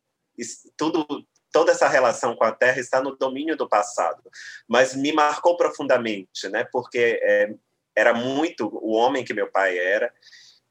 [0.77, 1.07] tudo,
[1.53, 4.23] toda essa relação com a terra está no domínio do passado,
[4.67, 7.53] mas me marcou profundamente, né, porque é,
[7.97, 10.13] era muito o homem que meu pai era,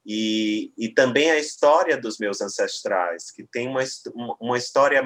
[0.09, 3.83] e, e também a história dos meus ancestrais, que tem uma,
[4.39, 5.03] uma história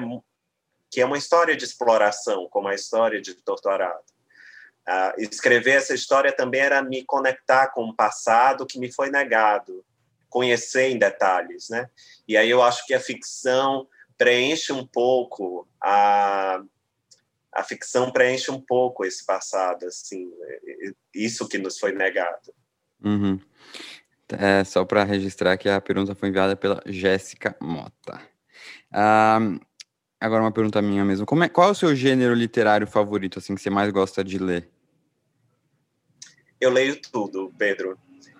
[0.88, 4.04] que é uma história de exploração, como a história de Torturado.
[4.88, 9.84] Uh, escrever essa história também era me conectar com o passado que me foi negado,
[10.28, 11.90] conhecer em detalhes, né?
[12.28, 16.62] E aí eu acho que a ficção preenche um pouco a
[17.52, 20.32] a ficção preenche um pouco esse passado, assim,
[21.14, 22.54] isso que nos foi negado.
[23.04, 23.38] Uhum.
[24.38, 28.20] É, só para registrar que a pergunta foi enviada pela Jéssica Mota.
[30.22, 31.26] Agora uma pergunta minha mesmo.
[31.42, 34.70] É, qual é o seu gênero literário favorito, assim, que você mais gosta de ler?
[36.60, 37.98] Eu leio tudo, Pedro.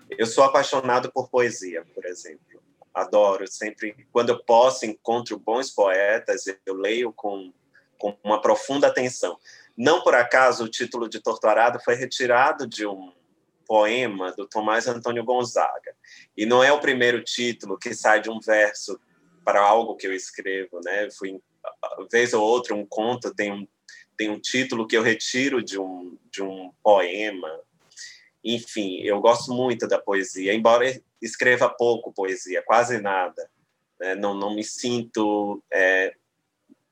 [0.09, 2.63] Eu sou apaixonado por poesia, por exemplo.
[2.93, 7.51] Adoro, sempre, quando eu posso, encontro bons poetas, eu leio com,
[7.97, 9.37] com uma profunda atenção.
[9.75, 13.11] Não por acaso o título de Torturado foi retirado de um
[13.73, 15.95] poema do Tomás Antônio Gonzaga.
[16.37, 19.01] E não é o primeiro título que sai de um verso
[19.43, 21.09] para algo que eu escrevo, né?
[21.09, 21.41] Fui
[22.11, 23.67] vez ou outra um conto tem um
[24.15, 27.49] tem um título que eu retiro de um de um poema.
[28.43, 30.85] Enfim, eu gosto muito da poesia, embora
[31.19, 33.49] escreva pouco poesia, quase nada.
[33.99, 34.13] Né?
[34.13, 36.13] Não não me sinto é,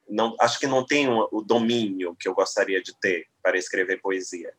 [0.09, 4.51] não, acho que não tenho o domínio que eu gostaria de ter para escrever poesia.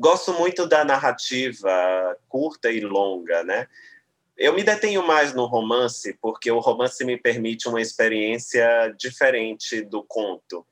[0.00, 3.68] Gosto muito da narrativa curta e longa, né?
[4.34, 10.02] Eu me detenho mais no romance porque o romance me permite uma experiência diferente do
[10.02, 10.66] conto.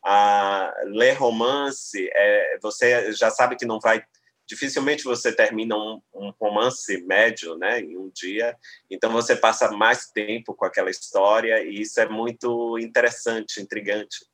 [0.00, 4.04] A ler romance, é, você já sabe que não vai
[4.46, 8.56] dificilmente você termina um, um, romance médio, né, em um dia.
[8.88, 14.24] Então você passa mais tempo com aquela história e isso é muito interessante, intrigante.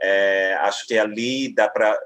[0.00, 1.98] É, acho que ali dá para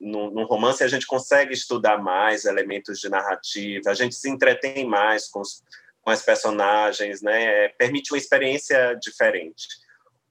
[0.00, 5.28] no, romance a gente consegue estudar mais elementos de narrativa, a gente se entretém mais
[5.28, 5.62] com, os,
[6.00, 7.68] com as personagens, né?
[7.70, 9.66] Permite uma experiência diferente.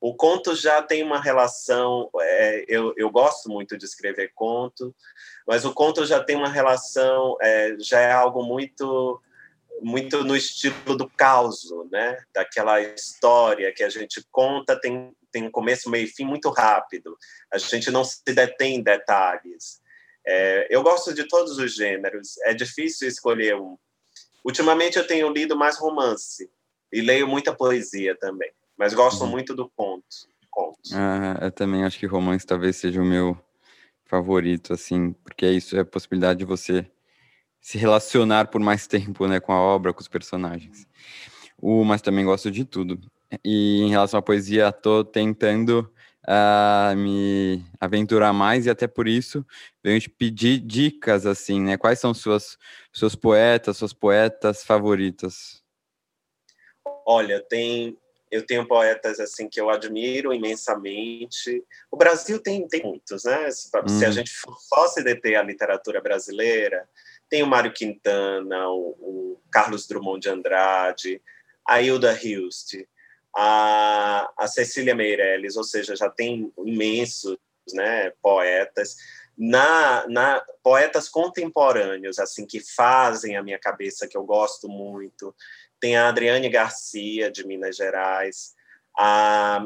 [0.01, 2.09] O conto já tem uma relação.
[2.19, 4.95] É, eu, eu gosto muito de escrever conto,
[5.45, 9.21] mas o conto já tem uma relação, é, já é algo muito
[9.81, 12.17] muito no estilo do caos, né?
[12.33, 17.17] Daquela história que a gente conta tem tem um começo, meio e fim muito rápido.
[17.51, 19.79] A gente não se detém em detalhes.
[20.25, 22.37] É, eu gosto de todos os gêneros.
[22.43, 23.77] É difícil escolher um.
[24.43, 26.49] Ultimamente eu tenho lido mais romance
[26.91, 29.29] e leio muita poesia também mas gosto uhum.
[29.29, 30.29] muito do conto.
[30.49, 30.93] Contos.
[30.93, 33.37] Ah, eu também acho que romance talvez seja o meu
[34.05, 36.89] favorito, assim, porque é isso, é a possibilidade de você
[37.59, 40.87] se relacionar por mais tempo, né, com a obra, com os personagens.
[41.61, 42.99] O, mas também gosto de tudo.
[43.43, 45.91] E em relação à poesia, estou tentando
[46.27, 49.45] uh, me aventurar mais e até por isso
[49.83, 51.77] venho te pedir dicas, assim, né?
[51.77, 52.57] Quais são suas
[52.93, 55.63] seus poetas, suas poetas favoritas?
[57.05, 57.97] Olha, tem
[58.31, 61.63] eu tenho poetas assim que eu admiro imensamente.
[61.89, 63.49] O Brasil tem, tem muitos, né?
[63.49, 63.79] Se, hum.
[63.79, 64.11] a uhum.
[64.11, 64.31] gente
[64.67, 66.87] só se deter a literatura brasileira,
[67.27, 71.21] tem o Mário Quintana, o, o Carlos Drummond de Andrade,
[71.67, 72.75] a Hilda Hilst,
[73.35, 77.37] a, a Cecília Meirelles, ou seja, já tem imensos
[77.73, 78.95] né, poetas.
[79.37, 85.33] Na, na poetas contemporâneos assim que fazem a minha cabeça que eu gosto muito
[85.79, 88.53] tem a Adriane Garcia, de Minas Gerais,
[88.97, 89.65] a,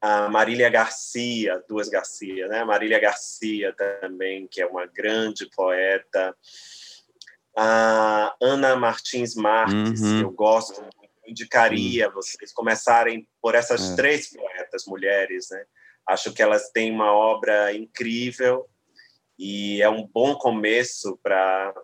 [0.00, 2.64] a Marília Garcia, duas Garcia, né?
[2.64, 6.34] Marília Garcia também, que é uma grande poeta,
[7.56, 10.18] a Ana Martins Marques, uhum.
[10.18, 10.82] que eu gosto,
[11.26, 13.96] indicaria vocês começarem por essas é.
[13.96, 15.64] três poetas mulheres, né?
[16.06, 18.68] Acho que elas têm uma obra incrível
[19.38, 21.74] e é um bom começo para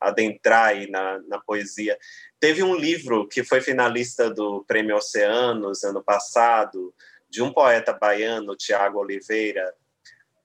[0.00, 1.98] adentrar aí na, na poesia.
[2.40, 6.94] Teve um livro que foi finalista do Prêmio Oceanos ano passado,
[7.28, 9.74] de um poeta baiano, Tiago Oliveira,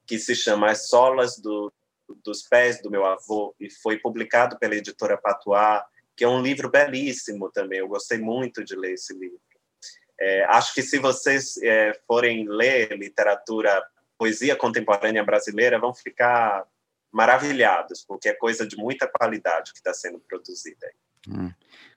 [0.05, 1.71] que se chama As Solas do,
[2.23, 5.81] dos Pés do Meu Avô, e foi publicado pela editora Patois,
[6.15, 7.79] que é um livro belíssimo também.
[7.79, 9.39] Eu gostei muito de ler esse livro.
[10.19, 13.83] É, acho que se vocês é, forem ler literatura,
[14.17, 16.65] poesia contemporânea brasileira, vão ficar
[17.11, 20.93] maravilhados, porque é coisa de muita qualidade que está sendo produzida aí.
[21.27, 21.51] Hum,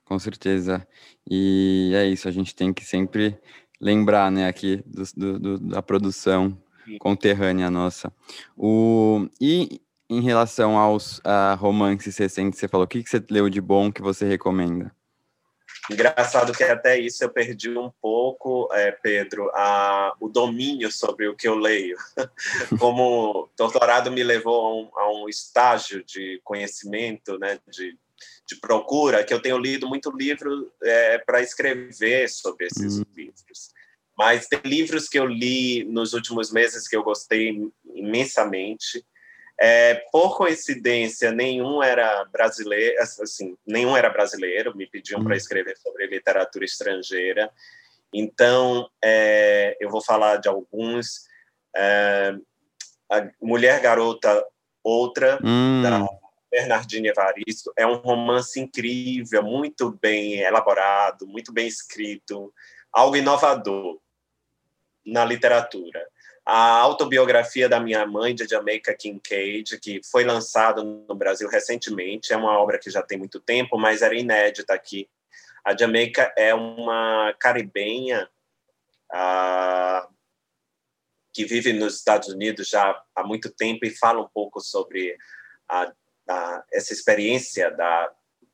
[0.04, 0.86] com certeza.
[1.28, 3.38] E é isso, a gente tem que sempre
[3.80, 6.60] lembrar, né, aqui do, do, do da produção
[6.98, 8.12] conterrânea nossa.
[8.56, 13.48] O, e em relação aos uh, romances recentes, você falou, o que, que você leu
[13.48, 14.94] de bom que você recomenda?
[15.90, 21.36] Engraçado que até isso eu perdi um pouco, é, Pedro, a, o domínio sobre o
[21.36, 21.96] que eu leio.
[22.80, 27.96] Como doutorado me levou a um, a um estágio de conhecimento, né, de,
[28.48, 33.04] de, procura, que eu tenho lido muito livro é, para escrever sobre esses uhum.
[33.14, 33.70] livros.
[34.18, 39.04] Mas tem livros que eu li nos últimos meses que eu gostei imensamente.
[39.58, 45.36] É, por coincidência, nenhum era brasileiro, assim, nenhum era brasileiro, me pediam para uhum.
[45.36, 47.50] escrever sobre literatura estrangeira.
[48.12, 51.26] Então, é, eu vou falar de alguns.
[51.74, 52.34] É,
[53.10, 54.44] a Mulher Garota
[54.82, 55.82] Outra, hum.
[55.82, 56.06] da
[56.50, 62.52] Bernardine Evaristo, é um romance incrível, muito bem elaborado, muito bem escrito,
[62.92, 63.98] algo inovador
[65.04, 66.06] na literatura
[66.46, 72.32] a autobiografia da minha mãe, de Jamaica Kincaid, que foi lançada no Brasil recentemente.
[72.32, 75.10] É uma obra que já tem muito tempo, mas era inédita aqui.
[75.64, 78.30] A Jamaica é uma caribenha
[79.12, 80.08] uh,
[81.32, 85.18] que vive nos Estados Unidos já há muito tempo e fala um pouco sobre
[85.68, 85.92] a,
[86.30, 88.12] a, essa experiência da,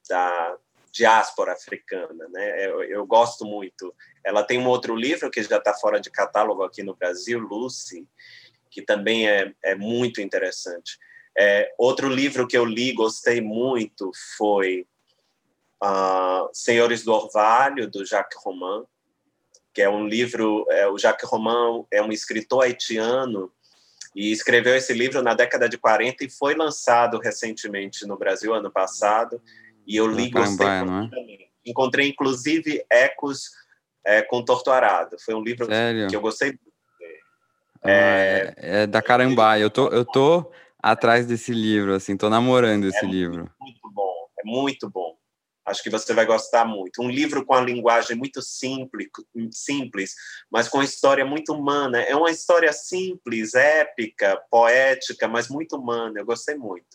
[0.09, 0.57] da
[0.90, 2.66] diáspora africana, né?
[2.66, 3.95] Eu, eu, gosto muito.
[4.25, 8.07] Ela tem um outro livro que já está fora de catálogo aqui no Brasil, Lucy,
[8.70, 10.99] que também é, é muito interessante.
[11.37, 14.87] É, outro livro que eu li, gostei muito, foi
[15.83, 18.85] uh, Senhores do Orvalho, do Jacques Romain.
[19.75, 23.51] que é um livro, é, o Jacques Roman é um escritor haitiano
[24.14, 28.70] e escreveu esse livro na década de 40 e foi lançado recentemente no Brasil ano
[28.70, 29.43] passado
[29.87, 31.11] e eu li gostei não é?
[31.64, 33.51] encontrei inclusive ecos
[34.05, 35.16] é, com Torto Arado.
[35.24, 36.09] Foi um livro Sério?
[36.09, 36.59] que eu gostei
[37.84, 39.62] ah, é, é, da Carambaia.
[39.62, 40.50] Eu tô eu tô
[40.80, 43.50] atrás desse livro assim tô namorando esse é livro.
[43.61, 45.16] muito bom é muito bom
[45.65, 47.01] Acho que você vai gostar muito.
[47.01, 49.09] Um livro com a linguagem muito simples,
[49.53, 50.15] simples,
[50.51, 52.01] mas com a história muito humana.
[52.03, 56.19] É uma história simples, épica, poética, mas muito humana.
[56.19, 56.87] Eu gostei muito.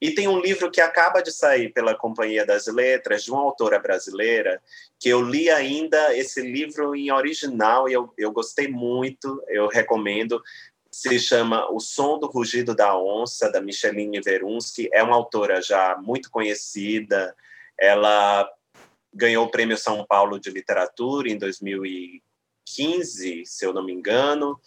[0.00, 3.78] E tem um livro que acaba de sair pela Companhia das Letras, de uma autora
[3.78, 4.60] brasileira,
[4.98, 10.42] que eu li ainda esse livro em original e eu, eu gostei muito, eu recomendo
[10.90, 14.88] se chama O Som do Rugido da Onça, da Micheline Verunsky.
[14.92, 17.36] É uma autora já muito conhecida,
[17.78, 18.48] ela
[19.12, 24.60] ganhou o Prêmio São Paulo de Literatura em 2015, se eu não me engano,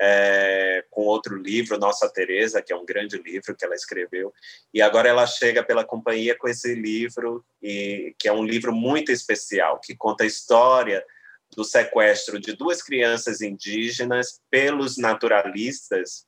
[0.00, 4.32] é, com outro livro, Nossa Teresa, que é um grande livro que ela escreveu.
[4.72, 9.12] E agora ela chega pela companhia com esse livro, e, que é um livro muito
[9.12, 11.04] especial, que conta a história
[11.54, 16.24] do sequestro de duas crianças indígenas pelos naturalistas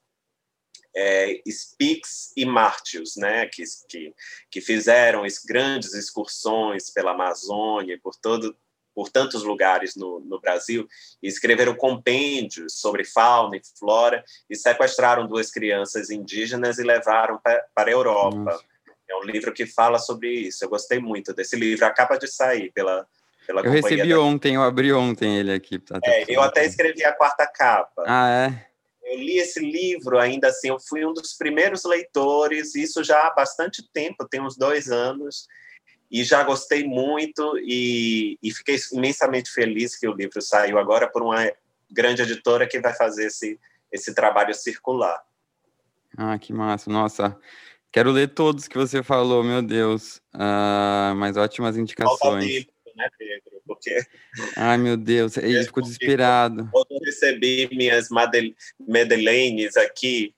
[0.95, 4.15] é, Spix e Martius, né, que, que,
[4.51, 8.57] que fizeram grandes excursões pela Amazônia, por todo
[8.95, 10.87] por tantos lugares no, no Brasil,
[11.23, 17.65] e escreveram compêndios sobre fauna e flora, e sequestraram duas crianças indígenas e levaram para
[17.75, 18.37] a Europa.
[18.37, 18.65] Nossa.
[19.09, 20.65] É um livro que fala sobre isso.
[20.65, 21.85] Eu gostei muito desse livro.
[21.85, 23.07] Acaba de sair pela,
[23.47, 24.21] pela Eu recebi da...
[24.21, 25.83] ontem, eu abri ontem ele aqui.
[26.05, 28.05] É, eu até escrevi a quarta capa.
[28.07, 28.72] Ah, é?
[29.13, 33.35] Eu li esse livro ainda assim, eu fui um dos primeiros leitores, isso já há
[33.35, 35.47] bastante tempo, tem uns dois anos,
[36.11, 41.23] e já gostei muito e, e fiquei imensamente feliz que o livro saiu agora por
[41.23, 41.51] uma
[41.91, 43.59] grande editora que vai fazer esse,
[43.91, 45.23] esse trabalho circular.
[46.17, 47.39] Ah, que massa, nossa,
[47.91, 53.63] quero ler todos que você falou, meu Deus, uh, mas ótimas indicações né, Pedro?
[53.67, 53.99] Porque.
[54.57, 56.69] Ai, meu Deus, ele ficou desesperado.
[56.71, 58.09] Quando eu recebi minhas
[58.79, 60.35] Madeleines aqui,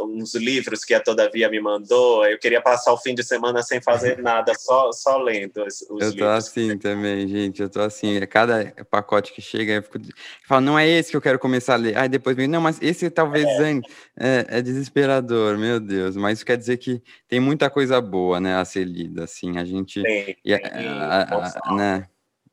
[0.00, 3.80] uns livros que a Todavia me mandou, eu queria passar o fim de semana sem
[3.80, 6.28] fazer nada, só, só lendo os, os Eu tô livros.
[6.28, 10.02] assim também, gente, eu tô assim, cada pacote que chega, eu fico, eu
[10.46, 13.08] falo, não é esse que eu quero começar a ler, aí depois, não, mas esse
[13.10, 13.80] talvez é.
[14.18, 18.56] É, é desesperador, meu Deus, mas isso quer dizer que tem muita coisa boa, né,
[18.56, 22.08] a ser lida, assim, a gente, tem, e, a, a, a, né,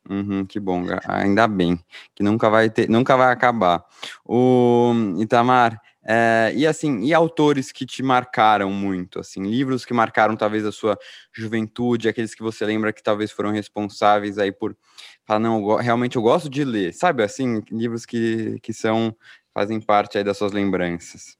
[0.09, 1.79] Uhum, que bom, ainda bem,
[2.15, 3.85] que nunca vai ter, nunca vai acabar.
[4.25, 10.35] O Itamar, é, e assim, e autores que te marcaram muito, assim, livros que marcaram
[10.35, 10.97] talvez a sua
[11.33, 14.75] juventude, aqueles que você lembra que talvez foram responsáveis aí por
[15.25, 19.15] falar, não, eu, realmente eu gosto de ler, sabe, assim, livros que, que são,
[19.53, 21.37] fazem parte aí das suas lembranças.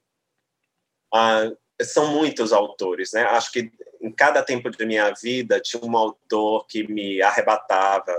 [1.14, 1.50] Ah,
[1.82, 6.66] são muitos autores, né, acho que em cada tempo de minha vida tinha um autor
[6.68, 8.14] que me arrebatava,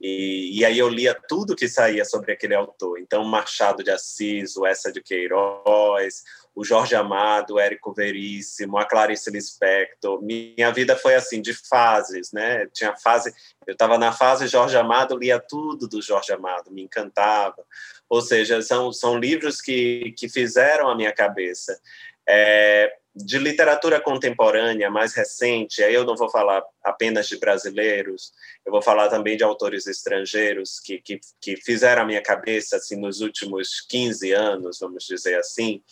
[0.00, 2.98] e, e, aí eu lia tudo que saía sobre aquele autor.
[2.98, 6.22] Então, Machado de Assis, o Essa de Queiroz,
[6.54, 10.22] o Jorge Amado, o Érico Veríssimo, a Clarice Lispector.
[10.22, 12.66] Minha vida foi assim, de fases, né?
[12.72, 13.30] Tinha fase...
[13.66, 17.62] Eu estava na fase Jorge Amado, lia tudo do Jorge Amado, me encantava.
[18.08, 21.78] Ou seja, são, são livros que, que fizeram a minha cabeça.
[22.26, 28.32] É, de literatura contemporânea mais recente, aí eu não vou falar apenas de brasileiros,
[28.64, 32.96] eu vou falar também de autores estrangeiros que, que, que fizeram a minha cabeça assim
[32.96, 35.82] nos últimos 15 anos, vamos dizer assim.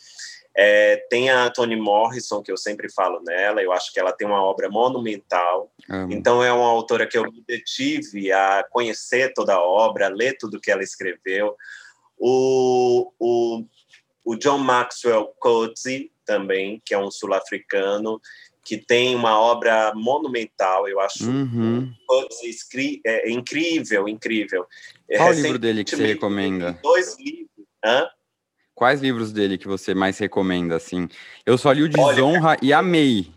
[0.61, 4.27] É, tem a Toni Morrison, que eu sempre falo nela, eu acho que ela tem
[4.27, 5.73] uma obra monumental.
[6.11, 10.37] Então, é uma autora que eu me detive a conhecer toda a obra, a ler
[10.37, 11.57] tudo que ela escreveu.
[12.19, 13.65] O, o,
[14.25, 18.21] o John Maxwell Coetzee, também, que é um sul-africano,
[18.63, 21.91] que tem uma obra monumental, eu acho uhum.
[23.07, 24.67] é, incrível, incrível.
[25.17, 26.79] Qual livro dele que você recomenda?
[26.83, 27.49] Dois livros.
[27.83, 28.07] Hã?
[28.75, 31.09] Quais livros dele que você mais recomenda, assim?
[31.47, 33.33] Eu só li o Desonra Olha, e amei.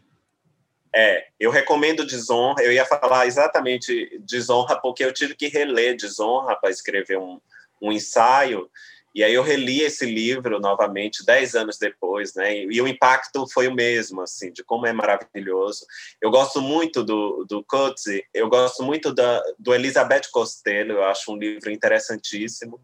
[0.93, 6.57] É, eu recomendo Desonra, eu ia falar exatamente Desonra, porque eu tive que reler Desonra
[6.57, 7.39] para escrever um,
[7.81, 8.69] um ensaio,
[9.13, 12.63] e aí eu reli esse livro novamente dez anos depois, né?
[12.63, 15.85] E, o impacto foi o mesmo, assim, de como é maravilhoso.
[16.21, 21.31] Eu gosto muito do, do Coetzee, eu gosto muito da, do Elizabeth Costello, eu acho
[21.31, 22.79] um livro interessantíssimo.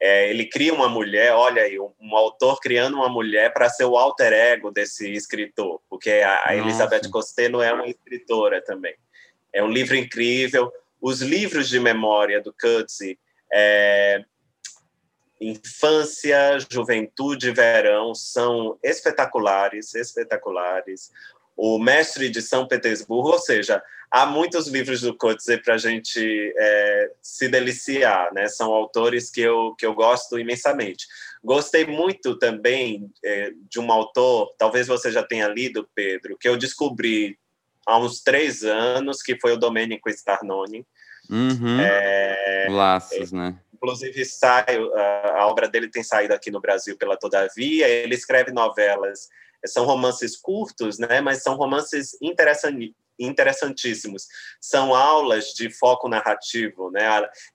[0.00, 3.84] É, ele cria uma mulher, olha aí, um, um autor criando uma mulher para ser
[3.84, 8.96] o alter ego desse escritor, porque a, a Elizabeth Costello é uma escritora também.
[9.52, 10.72] É um livro incrível.
[11.00, 13.18] Os livros de memória do Coetzee
[13.52, 14.24] É,
[15.50, 21.10] infância, juventude, verão são espetaculares, espetaculares.
[21.56, 26.54] O Mestre de São Petersburgo, ou seja, há muitos livros do Coetzee para a gente
[26.56, 28.48] é, se deliciar, né?
[28.48, 31.06] São autores que eu, que eu gosto imensamente.
[31.42, 36.56] Gostei muito também é, de um autor, talvez você já tenha lido, Pedro, que eu
[36.56, 37.38] descobri
[37.86, 40.86] há uns três anos, que foi o Domenico Starnoni.
[41.30, 41.80] Uhum.
[41.80, 43.58] É, Laços, né?
[43.74, 44.78] Inclusive, sai,
[45.34, 47.88] a obra dele tem saído aqui no Brasil pela Todavia.
[47.88, 49.28] Ele escreve novelas,
[49.66, 51.20] são romances curtos, né?
[51.20, 52.16] Mas são romances
[53.18, 54.26] interessantíssimos.
[54.60, 57.04] São aulas de foco narrativo, né?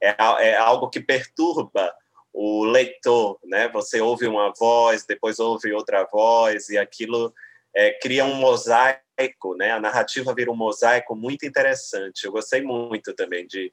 [0.02, 0.16] É,
[0.50, 1.94] é algo que perturba
[2.34, 3.70] o leitor, né?
[3.70, 7.34] Você ouve uma voz, depois ouve outra voz e aquilo
[7.76, 9.72] é, cria um mosaico, né?
[9.72, 12.26] A narrativa vira um mosaico muito interessante.
[12.26, 13.72] Eu gostei muito também de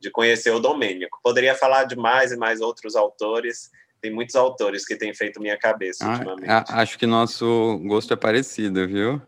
[0.00, 1.20] de conhecer o Domênico.
[1.22, 3.70] Poderia falar de mais e mais outros autores.
[4.00, 6.48] Tem muitos autores que têm feito minha cabeça ah, ultimamente.
[6.48, 9.20] Acho que nosso gosto é parecido, viu?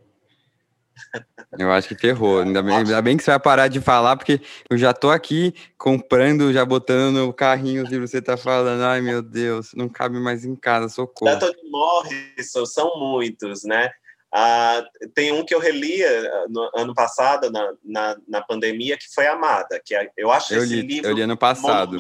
[1.58, 2.40] Eu acho que ferrou.
[2.40, 5.54] Ainda bem, ainda bem, que você vai parar de falar, porque eu já tô aqui
[5.76, 8.82] comprando, já botando no carrinho os livros que você tá falando.
[8.82, 11.30] Ai, meu Deus, não cabe mais em casa, socorro.
[11.30, 13.90] Anthony Morrison, são muitos, né?
[14.34, 14.82] Ah,
[15.14, 19.26] tem um que eu relia ah, no ano passado, na, na, na, pandemia, que foi
[19.26, 21.98] Amada, que é, eu acho eu esse li, livro eu li ano passado.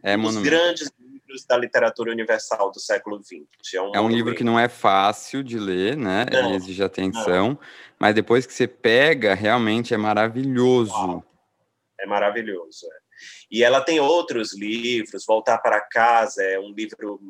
[0.00, 3.74] é um dos grandes livros da literatura universal do século XX.
[3.74, 6.24] É um, é um livro que não é fácil de ler, né?
[6.30, 7.58] Não, exige atenção, não.
[7.98, 10.92] mas depois que você pega, realmente é maravilhoso.
[10.92, 11.24] Uau.
[11.98, 12.86] É maravilhoso.
[12.86, 13.00] É.
[13.50, 17.20] E ela tem outros livros, Voltar para Casa é um livro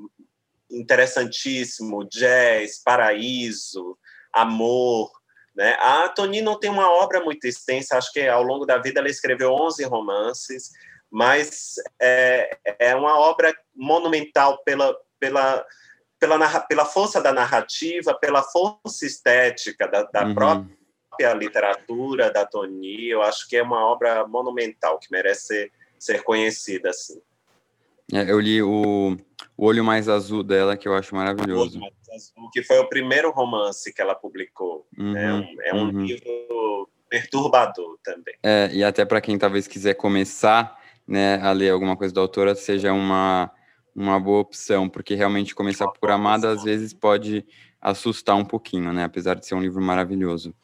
[0.70, 3.98] interessantíssimo, Jazz, Paraíso,
[4.32, 5.10] amor.
[5.54, 5.76] Né?
[5.80, 9.08] A Toni não tem uma obra muito extensa, acho que ao longo da vida ela
[9.08, 10.70] escreveu 11 romances,
[11.10, 15.64] mas é, é uma obra monumental pela, pela,
[16.18, 20.34] pela, pela força da narrativa, pela força estética da, da uhum.
[20.34, 23.08] própria literatura da Toni.
[23.08, 27.20] Eu acho que é uma obra monumental que merece ser, ser conhecida assim.
[28.12, 29.16] É, eu li o,
[29.60, 31.78] o Olho Mais Azul dela, que eu acho maravilhoso.
[31.78, 34.86] O Olho Mais Azul, que foi o primeiro romance que ela publicou.
[34.98, 36.06] Uhum, é um, é um uhum.
[36.06, 38.34] livro perturbador também.
[38.42, 42.54] É, e até para quem talvez quiser começar né, a ler alguma coisa da autora,
[42.54, 43.50] seja uma,
[43.94, 47.44] uma boa opção, porque realmente começar por Amada às vezes pode
[47.82, 49.04] assustar um pouquinho, né?
[49.04, 50.54] Apesar de ser um livro maravilhoso.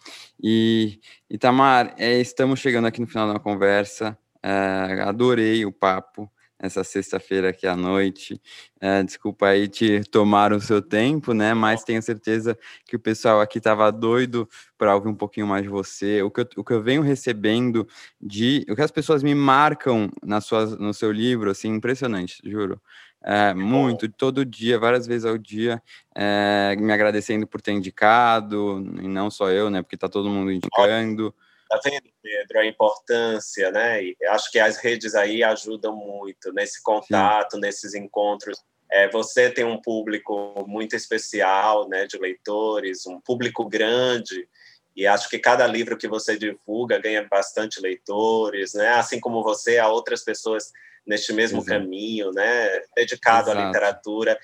[0.43, 4.17] E, Itamar, é, estamos chegando aqui no final da conversa.
[4.43, 8.41] É, adorei o papo essa sexta-feira aqui à noite.
[8.81, 11.53] É, desculpa aí te tomar o seu tempo, né?
[11.55, 14.49] Mas tenho certeza que o pessoal aqui estava doido
[14.79, 16.23] para ouvir um pouquinho mais de você.
[16.23, 17.87] O que, eu, o que eu venho recebendo
[18.21, 18.65] de.
[18.69, 22.81] O que as pessoas me marcam na sua, no seu livro, assim, impressionante, juro.
[23.23, 25.83] É, muito, todo dia, várias vezes ao dia,
[26.15, 29.83] é, me agradecendo por ter indicado, e não só eu, né?
[29.83, 31.35] Porque está todo mundo indicando.
[31.69, 34.03] Tá vendo, Pedro, a importância, né?
[34.03, 37.61] E acho que as redes aí ajudam muito nesse contato, Sim.
[37.61, 38.63] nesses encontros.
[38.91, 44.49] É, você tem um público muito especial, né, de leitores, um público grande,
[44.95, 48.91] e acho que cada livro que você divulga ganha bastante leitores, né?
[48.91, 50.73] Assim como você, há outras pessoas
[51.07, 51.81] neste mesmo Exato.
[51.81, 53.59] caminho, né, dedicado Exato.
[53.59, 54.39] à literatura.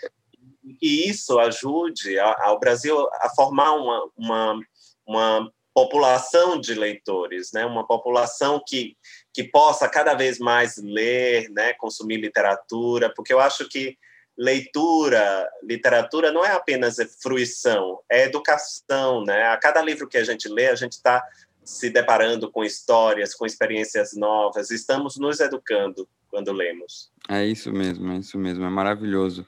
[0.80, 4.60] E isso ajude ao Brasil a formar uma, uma,
[5.06, 7.64] uma população de leitores, né?
[7.64, 8.96] Uma população que
[9.34, 11.72] que possa cada vez mais ler, né?
[11.74, 13.96] Consumir literatura, porque eu acho que
[14.36, 19.48] leitura, literatura não é apenas fruição, é educação, né?
[19.48, 21.24] A cada livro que a gente lê, a gente está
[21.64, 27.10] se deparando com histórias, com experiências novas, estamos nos educando quando lemos.
[27.28, 29.46] É isso mesmo, é isso mesmo, é maravilhoso.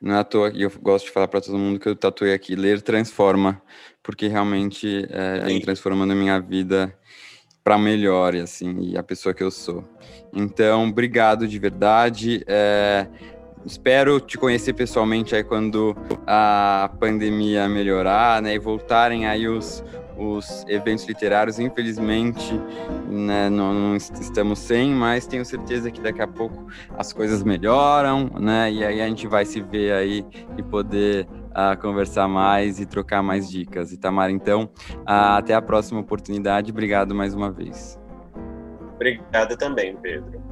[0.00, 2.32] Não é à toa que eu gosto de falar para todo mundo que eu tatuei
[2.32, 3.60] aqui, ler transforma,
[4.08, 6.90] porque realmente é, vem transformando a minha vida
[7.62, 9.84] para melhor, e assim, e a pessoa que eu sou.
[10.32, 12.42] Então, obrigado de verdade.
[12.46, 13.06] É,
[13.72, 15.96] espero te conhecer pessoalmente aí quando
[16.26, 19.84] a pandemia melhorar, né, e voltarem aí os,
[20.16, 22.60] os eventos literários, infelizmente,
[23.08, 26.66] né, não, não, estamos sem, mas tenho certeza que daqui a pouco
[26.96, 28.72] as coisas melhoram, né?
[28.72, 33.22] E aí a gente vai se ver aí e poder uh, conversar mais e trocar
[33.22, 33.92] mais dicas.
[33.92, 36.72] Itamar, então, uh, até a próxima oportunidade.
[36.72, 37.98] Obrigado mais uma vez.
[38.96, 40.42] Obrigado também, Pedro.